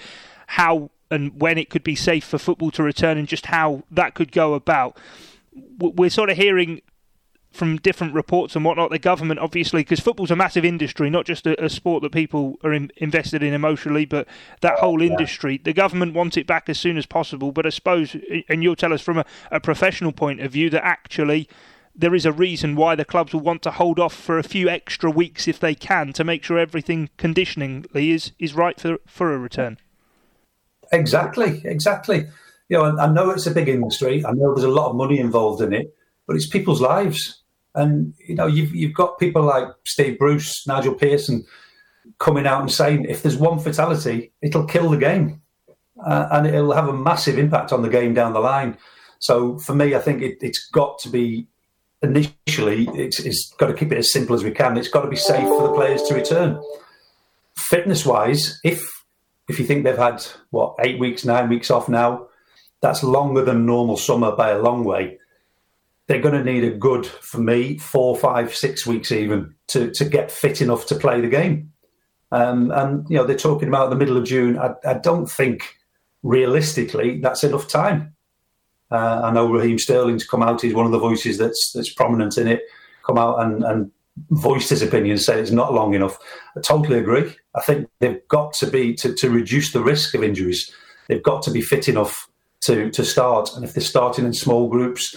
how 0.48 0.90
and 1.10 1.40
when 1.40 1.58
it 1.58 1.70
could 1.70 1.84
be 1.84 1.94
safe 1.94 2.24
for 2.24 2.38
football 2.38 2.70
to 2.72 2.82
return 2.82 3.18
and 3.18 3.28
just 3.28 3.46
how 3.46 3.84
that 3.90 4.14
could 4.14 4.32
go 4.32 4.54
about. 4.54 4.96
We're 5.78 6.10
sort 6.10 6.30
of 6.30 6.36
hearing 6.36 6.82
from 7.50 7.78
different 7.78 8.14
reports 8.14 8.54
and 8.54 8.64
whatnot, 8.64 8.90
the 8.90 8.98
government 8.98 9.40
obviously, 9.40 9.82
because 9.82 10.00
football's 10.00 10.30
a 10.30 10.36
massive 10.36 10.64
industry, 10.64 11.10
not 11.10 11.26
just 11.26 11.46
a, 11.46 11.62
a 11.62 11.68
sport 11.68 12.02
that 12.02 12.12
people 12.12 12.56
are 12.62 12.72
in, 12.72 12.92
invested 12.96 13.42
in 13.42 13.52
emotionally, 13.52 14.04
but 14.04 14.28
that 14.60 14.78
whole 14.78 15.02
industry. 15.02 15.54
Yeah. 15.54 15.62
The 15.64 15.72
government 15.72 16.14
wants 16.14 16.36
it 16.36 16.46
back 16.46 16.68
as 16.68 16.78
soon 16.78 16.96
as 16.96 17.06
possible, 17.06 17.50
but 17.50 17.66
I 17.66 17.70
suppose, 17.70 18.16
and 18.48 18.62
you'll 18.62 18.76
tell 18.76 18.92
us 18.92 19.02
from 19.02 19.18
a, 19.18 19.24
a 19.50 19.60
professional 19.60 20.12
point 20.12 20.40
of 20.40 20.52
view, 20.52 20.70
that 20.70 20.84
actually 20.84 21.48
there 21.94 22.14
is 22.14 22.24
a 22.24 22.32
reason 22.32 22.76
why 22.76 22.94
the 22.94 23.04
clubs 23.04 23.32
will 23.32 23.40
want 23.40 23.62
to 23.62 23.72
hold 23.72 23.98
off 23.98 24.14
for 24.14 24.38
a 24.38 24.44
few 24.44 24.68
extra 24.68 25.10
weeks 25.10 25.48
if 25.48 25.58
they 25.58 25.74
can 25.74 26.12
to 26.12 26.22
make 26.22 26.44
sure 26.44 26.58
everything 26.58 27.10
conditioningly 27.16 28.12
is, 28.12 28.30
is 28.38 28.54
right 28.54 28.80
for, 28.80 28.98
for 29.06 29.34
a 29.34 29.38
return. 29.38 29.76
Exactly, 30.92 31.62
exactly. 31.64 32.28
You 32.68 32.78
know, 32.78 32.96
I 32.96 33.08
know 33.08 33.30
it's 33.30 33.46
a 33.46 33.50
big 33.50 33.68
industry. 33.68 34.24
I 34.24 34.30
know 34.30 34.54
there's 34.54 34.64
a 34.64 34.68
lot 34.68 34.90
of 34.90 34.96
money 34.96 35.18
involved 35.18 35.60
in 35.62 35.72
it, 35.72 35.92
but 36.28 36.36
it's 36.36 36.46
people's 36.46 36.80
lives 36.80 37.39
and 37.74 38.14
you 38.26 38.34
know, 38.34 38.46
you've 38.46 38.74
you've 38.74 38.94
got 38.94 39.18
people 39.18 39.42
like 39.42 39.68
Steve 39.84 40.18
Bruce, 40.18 40.66
Nigel 40.66 40.94
Pearson, 40.94 41.44
coming 42.18 42.46
out 42.46 42.60
and 42.60 42.70
saying 42.70 43.04
if 43.04 43.22
there's 43.22 43.36
one 43.36 43.58
fatality, 43.58 44.32
it'll 44.42 44.66
kill 44.66 44.90
the 44.90 44.96
game, 44.96 45.40
uh, 46.04 46.28
and 46.32 46.46
it'll 46.46 46.72
have 46.72 46.88
a 46.88 46.92
massive 46.92 47.38
impact 47.38 47.72
on 47.72 47.82
the 47.82 47.88
game 47.88 48.14
down 48.14 48.32
the 48.32 48.40
line. 48.40 48.76
So 49.18 49.58
for 49.58 49.74
me, 49.74 49.94
I 49.94 50.00
think 50.00 50.22
it, 50.22 50.42
has 50.42 50.58
got 50.72 50.98
to 51.00 51.08
be 51.08 51.46
initially 52.02 52.88
it's, 52.94 53.20
it's 53.20 53.52
got 53.58 53.66
to 53.66 53.74
keep 53.74 53.92
it 53.92 53.98
as 53.98 54.10
simple 54.10 54.34
as 54.34 54.42
we 54.42 54.50
can. 54.50 54.78
It's 54.78 54.88
got 54.88 55.02
to 55.02 55.10
be 55.10 55.16
safe 55.16 55.46
for 55.46 55.68
the 55.68 55.74
players 55.74 56.02
to 56.04 56.14
return. 56.14 56.60
Fitness 57.56 58.06
wise, 58.06 58.58
if 58.64 58.82
if 59.48 59.58
you 59.58 59.66
think 59.66 59.84
they've 59.84 59.96
had 59.96 60.24
what 60.50 60.74
eight 60.80 60.98
weeks, 60.98 61.24
nine 61.24 61.48
weeks 61.48 61.70
off 61.70 61.88
now, 61.88 62.26
that's 62.80 63.02
longer 63.02 63.44
than 63.44 63.66
normal 63.66 63.96
summer 63.96 64.34
by 64.34 64.50
a 64.50 64.58
long 64.58 64.84
way 64.84 65.18
they're 66.10 66.20
going 66.20 66.34
to 66.34 66.42
need 66.42 66.64
a 66.64 66.76
good, 66.76 67.06
for 67.06 67.38
me, 67.38 67.78
four, 67.78 68.16
five, 68.16 68.52
six 68.52 68.84
weeks 68.84 69.12
even 69.12 69.54
to, 69.68 69.92
to 69.92 70.04
get 70.04 70.32
fit 70.32 70.60
enough 70.60 70.86
to 70.86 70.96
play 70.96 71.20
the 71.20 71.28
game. 71.28 71.72
Um, 72.32 72.72
and, 72.72 73.08
you 73.08 73.16
know, 73.16 73.24
they're 73.24 73.36
talking 73.36 73.68
about 73.68 73.90
the 73.90 73.96
middle 73.96 74.16
of 74.16 74.24
June. 74.24 74.58
I, 74.58 74.74
I 74.84 74.94
don't 74.94 75.30
think 75.30 75.76
realistically 76.24 77.20
that's 77.20 77.44
enough 77.44 77.68
time. 77.68 78.16
Uh, 78.90 79.20
I 79.22 79.30
know 79.30 79.52
Raheem 79.52 79.78
Sterling's 79.78 80.26
come 80.26 80.42
out. 80.42 80.62
He's 80.62 80.74
one 80.74 80.84
of 80.84 80.90
the 80.90 80.98
voices 80.98 81.38
that's 81.38 81.70
that's 81.76 81.94
prominent 81.94 82.36
in 82.38 82.48
it. 82.48 82.62
Come 83.06 83.16
out 83.16 83.40
and, 83.40 83.62
and 83.62 83.92
voiced 84.30 84.70
his 84.70 84.82
opinion, 84.82 85.16
say 85.16 85.38
it's 85.38 85.52
not 85.52 85.72
long 85.72 85.94
enough. 85.94 86.18
I 86.56 86.60
totally 86.60 86.98
agree. 86.98 87.36
I 87.54 87.60
think 87.60 87.88
they've 88.00 88.26
got 88.26 88.52
to 88.54 88.66
be 88.66 88.94
to, 88.94 89.14
to 89.14 89.30
reduce 89.30 89.72
the 89.72 89.84
risk 89.84 90.16
of 90.16 90.24
injuries. 90.24 90.72
They've 91.06 91.22
got 91.22 91.42
to 91.42 91.52
be 91.52 91.62
fit 91.62 91.88
enough 91.88 92.28
to 92.62 92.90
to 92.90 93.04
start. 93.04 93.50
And 93.54 93.64
if 93.64 93.74
they're 93.74 93.80
starting 93.84 94.24
in 94.24 94.34
small 94.34 94.68
groups, 94.68 95.14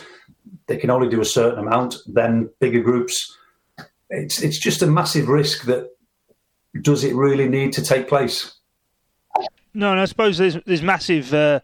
they 0.67 0.77
can 0.77 0.89
only 0.89 1.09
do 1.09 1.21
a 1.21 1.25
certain 1.25 1.59
amount. 1.59 1.95
Then 2.07 2.49
bigger 2.59 2.81
groups, 2.81 3.37
it's 4.09 4.41
it's 4.41 4.57
just 4.57 4.81
a 4.81 4.87
massive 4.87 5.27
risk 5.27 5.63
that 5.65 5.89
does 6.81 7.03
it 7.03 7.15
really 7.15 7.47
need 7.47 7.73
to 7.73 7.83
take 7.83 8.07
place? 8.07 8.55
No, 9.73 9.91
and 9.91 9.99
I 9.99 10.05
suppose 10.05 10.37
there's 10.37 10.57
there's 10.65 10.81
massive. 10.81 11.33
Uh 11.33 11.59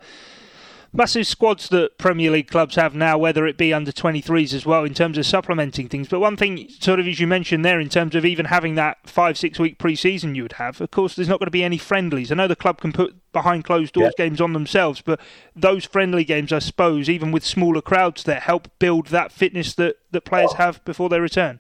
massive 0.91 1.28
squads 1.28 1.69
that 1.69 1.97
Premier 1.97 2.32
League 2.32 2.49
clubs 2.49 2.75
have 2.75 2.95
now, 2.95 3.17
whether 3.17 3.45
it 3.45 3.58
be 3.58 3.73
under 3.73 3.91
23s 3.91 4.54
as 4.54 4.65
well, 4.65 4.84
in 4.84 4.93
terms 4.93 5.17
of 5.17 5.25
supplementing 5.25 5.88
things. 5.88 6.08
But 6.08 6.19
one 6.19 6.38
thing, 6.38 6.67
sort 6.80 6.99
of 6.99 7.08
as 7.08 7.19
you 7.19 7.28
mentioned 7.28 7.63
there, 7.63 7.80
in 7.80 7.89
terms 7.89 8.15
of 8.15 8.25
even 8.25 8.45
having 8.45 8.75
that 8.75 8.97
five, 9.08 9.38
six 9.38 9.60
week 9.60 9.78
pre 9.78 9.95
season 9.95 10.36
you 10.36 10.43
would 10.43 10.54
have, 10.54 10.82
of 10.82 10.91
course, 10.91 11.15
there's 11.15 11.30
not 11.30 11.39
going 11.39 11.47
to 11.47 11.52
be 11.52 11.63
any 11.63 11.78
friendlies. 11.78 12.32
I 12.32 12.36
know 12.36 12.47
the 12.47 12.56
club 12.56 12.82
can 12.82 12.91
put 12.91 13.15
behind 13.32 13.63
closed 13.63 13.93
doors 13.93 14.13
yeah. 14.17 14.25
games 14.25 14.41
on 14.41 14.54
themselves, 14.54 15.02
but 15.02 15.19
those 15.56 15.86
friendly 15.86 16.23
games, 16.23 16.52
I 16.52 16.60
suppose, 16.60 17.10
even 17.10 17.32
with 17.32 17.45
smaller 17.45 17.82
crowds 17.82 18.23
there, 18.23 18.39
help 18.39 18.67
build 18.80 19.08
that 19.08 19.32
fitness 19.32 19.73
that, 19.75 19.97
that 20.12 20.21
players 20.21 20.54
have 20.54 20.84
before 20.86 21.10
they 21.10 21.19
return. 21.19 21.60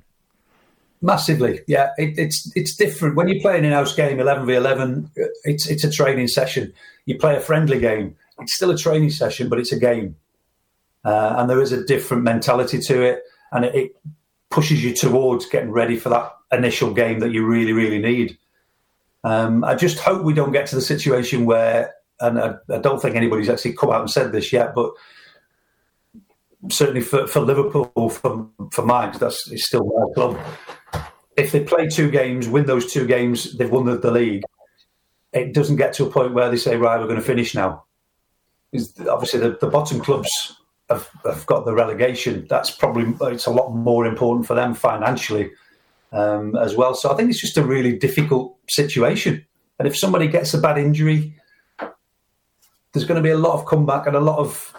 Massively, 1.01 1.61
yeah. 1.65 1.91
It, 1.97 2.19
it's 2.19 2.51
it's 2.57 2.75
different 2.75 3.15
when 3.15 3.29
you 3.29 3.39
play 3.39 3.57
an 3.57 3.63
in-house 3.63 3.95
game, 3.95 4.19
eleven 4.19 4.45
v 4.45 4.55
eleven. 4.55 5.09
It's 5.45 5.65
it's 5.69 5.85
a 5.85 5.89
training 5.89 6.27
session. 6.27 6.73
You 7.05 7.17
play 7.17 7.37
a 7.37 7.39
friendly 7.39 7.79
game 7.79 8.17
it's 8.41 8.55
still 8.55 8.71
a 8.71 8.77
training 8.77 9.09
session, 9.09 9.49
but 9.49 9.59
it's 9.59 9.71
a 9.71 9.79
game. 9.79 10.15
Uh, 11.05 11.35
and 11.37 11.49
there 11.49 11.61
is 11.61 11.71
a 11.71 11.83
different 11.85 12.23
mentality 12.23 12.79
to 12.79 13.01
it. 13.01 13.23
And 13.51 13.65
it, 13.65 13.75
it, 13.75 13.95
pushes 14.49 14.83
you 14.83 14.93
towards 14.93 15.45
getting 15.45 15.71
ready 15.71 15.95
for 15.95 16.09
that 16.09 16.31
initial 16.51 16.93
game 16.93 17.19
that 17.19 17.31
you 17.31 17.45
really, 17.45 17.71
really 17.71 17.99
need. 17.99 18.37
Um, 19.23 19.63
I 19.63 19.75
just 19.75 19.99
hope 19.99 20.23
we 20.23 20.33
don't 20.33 20.51
get 20.51 20.67
to 20.67 20.75
the 20.75 20.81
situation 20.81 21.45
where, 21.45 21.93
and 22.19 22.39
I, 22.39 22.55
I, 22.69 22.79
don't 22.79 23.01
think 23.01 23.15
anybody's 23.15 23.49
actually 23.49 23.73
come 23.73 23.91
out 23.91 24.01
and 24.01 24.09
said 24.09 24.31
this 24.31 24.51
yet, 24.51 24.73
but 24.73 24.91
certainly 26.71 27.01
for, 27.01 27.27
for 27.27 27.41
Liverpool, 27.41 28.09
for, 28.09 28.49
for 28.71 28.85
mine, 28.85 29.15
that's 29.19 29.49
it's 29.51 29.67
still 29.67 29.85
my 29.85 30.13
club. 30.15 30.39
If 31.37 31.51
they 31.51 31.63
play 31.63 31.87
two 31.87 32.09
games, 32.09 32.47
win 32.47 32.65
those 32.65 32.91
two 32.91 33.05
games, 33.05 33.55
they've 33.57 33.69
won 33.69 33.85
the, 33.85 33.97
the 33.97 34.11
league. 34.11 34.43
It 35.31 35.53
doesn't 35.53 35.75
get 35.75 35.93
to 35.93 36.05
a 36.05 36.09
point 36.09 36.33
where 36.33 36.49
they 36.49 36.57
say, 36.57 36.75
right, 36.75 36.99
we're 36.99 37.05
going 37.05 37.19
to 37.19 37.25
finish 37.25 37.53
now 37.53 37.83
is 38.71 38.93
obviously 39.09 39.39
the, 39.39 39.57
the 39.59 39.67
bottom 39.67 39.99
clubs 39.99 40.29
have, 40.89 41.09
have, 41.23 41.45
got 41.45 41.65
the 41.65 41.73
relegation. 41.73 42.45
That's 42.49 42.71
probably 42.71 43.13
it's 43.31 43.45
a 43.45 43.51
lot 43.51 43.71
more 43.71 44.05
important 44.05 44.47
for 44.47 44.53
them 44.53 44.73
financially 44.73 45.51
um, 46.11 46.55
as 46.55 46.75
well. 46.75 46.93
So 46.93 47.11
I 47.11 47.15
think 47.15 47.29
it's 47.29 47.41
just 47.41 47.57
a 47.57 47.63
really 47.63 47.97
difficult 47.97 48.57
situation. 48.69 49.45
And 49.77 49.87
if 49.87 49.97
somebody 49.97 50.27
gets 50.27 50.53
a 50.53 50.57
bad 50.57 50.77
injury, 50.77 51.35
there's 51.79 53.05
going 53.05 53.21
to 53.21 53.21
be 53.21 53.29
a 53.29 53.37
lot 53.37 53.53
of 53.53 53.65
comeback 53.65 54.07
and 54.07 54.15
a 54.15 54.19
lot 54.19 54.39
of 54.39 54.75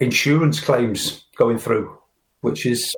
insurance 0.00 0.60
claims 0.60 1.24
going 1.36 1.58
through, 1.58 1.96
which 2.40 2.66
is 2.66 2.94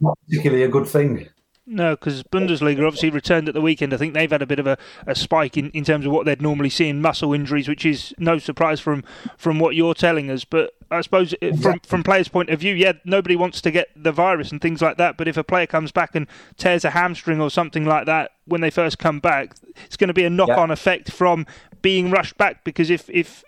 not 0.00 0.18
particularly 0.26 0.64
a 0.64 0.68
good 0.68 0.86
thing. 0.86 1.28
No, 1.66 1.92
because 1.92 2.22
Bundesliga 2.24 2.86
obviously 2.86 3.08
returned 3.08 3.48
at 3.48 3.54
the 3.54 3.60
weekend. 3.62 3.94
I 3.94 3.96
think 3.96 4.12
they've 4.12 4.30
had 4.30 4.42
a 4.42 4.46
bit 4.46 4.58
of 4.58 4.66
a, 4.66 4.76
a 5.06 5.14
spike 5.14 5.56
in, 5.56 5.70
in 5.70 5.82
terms 5.82 6.04
of 6.04 6.12
what 6.12 6.26
they'd 6.26 6.42
normally 6.42 6.68
see 6.68 6.90
in 6.90 7.00
muscle 7.00 7.32
injuries, 7.32 7.68
which 7.68 7.86
is 7.86 8.12
no 8.18 8.38
surprise 8.38 8.80
from, 8.80 9.02
from 9.38 9.58
what 9.58 9.74
you're 9.74 9.94
telling 9.94 10.30
us. 10.30 10.44
But 10.44 10.74
I 10.90 11.00
suppose 11.00 11.34
it, 11.40 11.56
from 11.56 11.80
from 11.80 12.02
players' 12.02 12.28
point 12.28 12.50
of 12.50 12.60
view, 12.60 12.74
yeah, 12.74 12.92
nobody 13.06 13.34
wants 13.34 13.62
to 13.62 13.70
get 13.70 13.88
the 13.96 14.12
virus 14.12 14.52
and 14.52 14.60
things 14.60 14.82
like 14.82 14.98
that. 14.98 15.16
But 15.16 15.26
if 15.26 15.38
a 15.38 15.44
player 15.44 15.66
comes 15.66 15.90
back 15.90 16.14
and 16.14 16.26
tears 16.58 16.84
a 16.84 16.90
hamstring 16.90 17.40
or 17.40 17.50
something 17.50 17.86
like 17.86 18.04
that 18.06 18.32
when 18.44 18.60
they 18.60 18.70
first 18.70 18.98
come 18.98 19.18
back, 19.18 19.56
it's 19.86 19.96
going 19.96 20.08
to 20.08 20.14
be 20.14 20.24
a 20.24 20.30
knock-on 20.30 20.68
yeah. 20.68 20.74
effect 20.74 21.10
from 21.10 21.46
being 21.80 22.10
rushed 22.10 22.36
back. 22.36 22.62
Because 22.64 22.90
if 22.90 23.08
if 23.08 23.42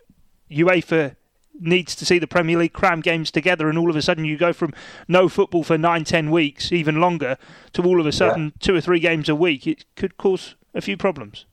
UEFA 0.50 1.16
needs 1.60 1.94
to 1.96 2.06
see 2.06 2.18
the 2.18 2.26
Premier 2.26 2.58
League 2.58 2.72
cram 2.72 3.00
games 3.00 3.30
together, 3.30 3.68
and 3.68 3.78
all 3.78 3.90
of 3.90 3.96
a 3.96 4.02
sudden 4.02 4.24
you 4.24 4.36
go 4.36 4.52
from 4.52 4.74
no 5.08 5.28
football 5.28 5.64
for 5.64 5.78
nine, 5.78 6.04
ten 6.04 6.30
weeks, 6.30 6.72
even 6.72 7.00
longer, 7.00 7.36
to 7.72 7.82
all 7.82 8.00
of 8.00 8.06
a 8.06 8.12
sudden 8.12 8.46
yeah. 8.46 8.50
two 8.60 8.74
or 8.74 8.80
three 8.80 9.00
games 9.00 9.28
a 9.28 9.34
week. 9.34 9.66
It 9.66 9.84
could 9.96 10.16
cause 10.16 10.54
a 10.74 10.80
few 10.80 10.96
problems. 10.96 11.46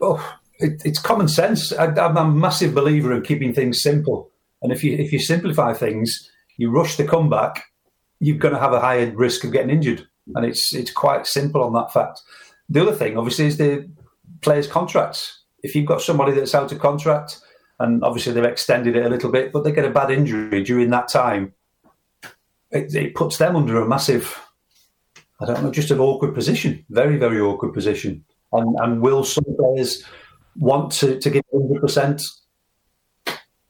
Oh, 0.00 0.36
it, 0.58 0.82
it's 0.84 0.98
common 0.98 1.28
sense. 1.28 1.72
I, 1.72 1.86
am 1.86 2.16
a 2.16 2.24
massive 2.24 2.74
believer 2.74 3.12
in 3.12 3.22
keeping 3.22 3.52
things 3.52 3.82
simple, 3.82 4.30
and 4.62 4.72
if 4.72 4.82
you 4.82 4.96
if 4.96 5.12
you 5.12 5.18
simplify 5.18 5.72
things, 5.72 6.30
you 6.56 6.70
rush 6.70 6.96
the 6.96 7.06
comeback, 7.06 7.64
you're 8.20 8.38
going 8.38 8.54
to 8.54 8.60
have 8.60 8.72
a 8.72 8.80
higher 8.80 9.10
risk 9.14 9.44
of 9.44 9.52
getting 9.52 9.70
injured, 9.70 10.06
and 10.34 10.44
it's 10.44 10.74
it's 10.74 10.90
quite 10.90 11.26
simple 11.26 11.62
on 11.62 11.72
that 11.74 11.92
fact. 11.92 12.20
The 12.68 12.80
other 12.80 12.94
thing, 12.94 13.18
obviously, 13.18 13.46
is 13.46 13.58
the 13.58 13.90
players' 14.40 14.66
contracts. 14.66 15.40
If 15.62 15.76
you've 15.76 15.86
got 15.86 16.00
somebody 16.00 16.32
that's 16.32 16.54
out 16.54 16.72
of 16.72 16.80
contract 16.80 17.38
and 17.82 18.04
obviously 18.04 18.32
they've 18.32 18.44
extended 18.44 18.96
it 18.96 19.04
a 19.04 19.08
little 19.08 19.30
bit, 19.30 19.52
but 19.52 19.64
they 19.64 19.72
get 19.72 19.84
a 19.84 19.90
bad 19.90 20.10
injury 20.10 20.62
during 20.62 20.90
that 20.90 21.08
time. 21.08 21.52
It, 22.70 22.94
it 22.94 23.14
puts 23.14 23.38
them 23.38 23.56
under 23.56 23.80
a 23.80 23.88
massive, 23.88 24.40
I 25.40 25.46
don't 25.46 25.62
know, 25.62 25.70
just 25.70 25.90
an 25.90 25.98
awkward 25.98 26.34
position, 26.34 26.84
very, 26.90 27.18
very 27.18 27.40
awkward 27.40 27.74
position. 27.74 28.24
And, 28.52 28.78
and 28.80 29.02
will 29.02 29.24
some 29.24 29.44
players 29.56 30.04
want 30.56 30.92
to, 30.92 31.18
to 31.18 31.30
give 31.30 31.42
100%? 31.52 32.24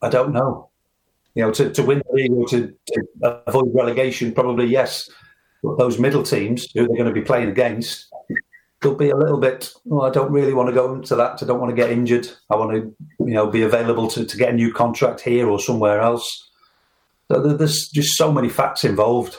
I 0.02 0.08
don't 0.08 0.32
know. 0.32 0.68
You 1.34 1.44
know, 1.44 1.52
to, 1.52 1.70
to 1.70 1.82
win 1.82 2.02
the 2.06 2.14
league 2.14 2.32
or 2.32 2.46
to, 2.48 2.74
to 2.88 3.42
avoid 3.46 3.70
relegation, 3.74 4.32
probably 4.32 4.66
yes. 4.66 5.08
But 5.62 5.78
those 5.78 5.98
middle 5.98 6.22
teams 6.22 6.70
who 6.74 6.86
they're 6.86 6.96
going 6.96 7.12
to 7.12 7.18
be 7.18 7.22
playing 7.22 7.48
against, 7.48 8.11
they'll 8.82 8.94
be 8.94 9.10
a 9.10 9.16
little 9.16 9.38
bit. 9.38 9.72
Well, 9.84 10.02
I 10.02 10.10
don't 10.10 10.32
really 10.32 10.52
want 10.52 10.68
to 10.68 10.74
go 10.74 10.94
into 10.94 11.14
that. 11.16 11.42
I 11.42 11.46
don't 11.46 11.60
want 11.60 11.70
to 11.70 11.76
get 11.76 11.90
injured. 11.90 12.28
I 12.50 12.56
want 12.56 12.72
to, 12.72 12.94
you 13.24 13.34
know, 13.34 13.46
be 13.50 13.62
available 13.62 14.08
to, 14.08 14.24
to 14.24 14.36
get 14.36 14.50
a 14.50 14.56
new 14.56 14.72
contract 14.72 15.20
here 15.20 15.48
or 15.48 15.58
somewhere 15.58 16.00
else. 16.00 16.50
So 17.30 17.40
there's 17.40 17.88
just 17.88 18.16
so 18.16 18.30
many 18.30 18.48
facts 18.48 18.84
involved. 18.84 19.38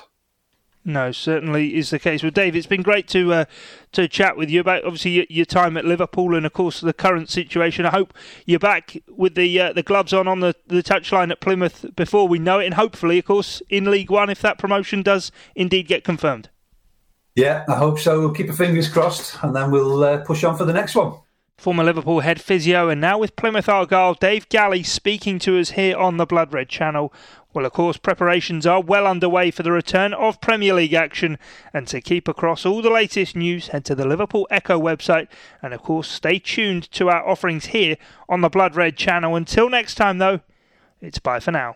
No, 0.85 1.13
certainly 1.13 1.75
is 1.75 1.91
the 1.91 1.99
case. 1.99 2.23
Well, 2.23 2.31
Dave, 2.31 2.57
it's 2.57 2.67
been 2.67 2.81
great 2.81 3.07
to 3.09 3.31
uh, 3.31 3.45
to 3.93 4.07
chat 4.09 4.35
with 4.35 4.49
you 4.49 4.59
about 4.59 4.83
obviously 4.83 5.11
your, 5.11 5.25
your, 5.29 5.45
time 5.45 5.77
at 5.77 5.85
Liverpool 5.85 6.35
and 6.35 6.45
of 6.45 6.51
course 6.51 6.81
the 6.81 6.91
current 6.91 7.29
situation. 7.29 7.85
I 7.85 7.91
hope 7.91 8.13
you're 8.45 8.59
back 8.59 8.97
with 9.07 9.35
the 9.35 9.61
uh, 9.61 9.73
the 9.73 9.83
gloves 9.83 10.11
on 10.11 10.27
on 10.27 10.41
the 10.41 10.55
the 10.67 10.83
touchline 10.83 11.31
at 11.31 11.39
Plymouth 11.39 11.85
before 11.95 12.27
we 12.27 12.37
know 12.37 12.59
it, 12.59 12.65
and 12.65 12.73
hopefully, 12.73 13.17
of 13.19 13.25
course, 13.25 13.61
in 13.69 13.89
League 13.89 14.11
One 14.11 14.29
if 14.29 14.41
that 14.41 14.57
promotion 14.57 15.03
does 15.03 15.31
indeed 15.55 15.87
get 15.87 16.03
confirmed. 16.03 16.49
Yeah, 17.35 17.65
I 17.67 17.75
hope 17.75 17.99
so. 17.99 18.19
We'll 18.19 18.33
keep 18.33 18.49
our 18.49 18.55
fingers 18.55 18.87
crossed 18.87 19.37
and 19.43 19.55
then 19.55 19.71
we'll 19.71 20.03
uh, 20.03 20.17
push 20.19 20.43
on 20.43 20.55
for 20.55 20.65
the 20.65 20.73
next 20.73 20.95
one. 20.95 21.15
Former 21.57 21.83
Liverpool 21.83 22.19
head 22.19 22.41
physio 22.41 22.89
and 22.89 22.99
now 22.99 23.17
with 23.17 23.35
Plymouth 23.35 23.69
Argyle, 23.69 24.15
Dave 24.15 24.49
Galley 24.49 24.83
speaking 24.83 25.39
to 25.39 25.57
us 25.57 25.71
here 25.71 25.95
on 25.95 26.17
the 26.17 26.25
Blood 26.25 26.53
Red 26.53 26.69
channel. 26.69 27.13
Well, 27.53 27.65
of 27.65 27.71
course, 27.71 27.97
preparations 27.97 28.65
are 28.65 28.81
well 28.81 29.05
underway 29.05 29.51
for 29.51 29.63
the 29.63 29.71
return 29.71 30.13
of 30.13 30.41
Premier 30.41 30.73
League 30.73 30.93
action. 30.93 31.37
And 31.71 31.87
to 31.87 32.01
keep 32.01 32.27
across 32.27 32.65
all 32.65 32.81
the 32.81 32.89
latest 32.89 33.35
news, 33.35 33.67
head 33.67 33.85
to 33.85 33.95
the 33.95 34.07
Liverpool 34.07 34.47
Echo 34.49 34.79
website. 34.79 35.27
And 35.61 35.73
of 35.73 35.83
course, 35.83 36.09
stay 36.09 36.39
tuned 36.39 36.91
to 36.91 37.09
our 37.09 37.25
offerings 37.27 37.67
here 37.67 37.97
on 38.27 38.41
the 38.41 38.49
Blood 38.49 38.75
Red 38.75 38.97
channel. 38.97 39.35
Until 39.35 39.69
next 39.69 39.95
time, 39.95 40.17
though, 40.17 40.41
it's 40.99 41.19
bye 41.19 41.39
for 41.39 41.51
now. 41.51 41.75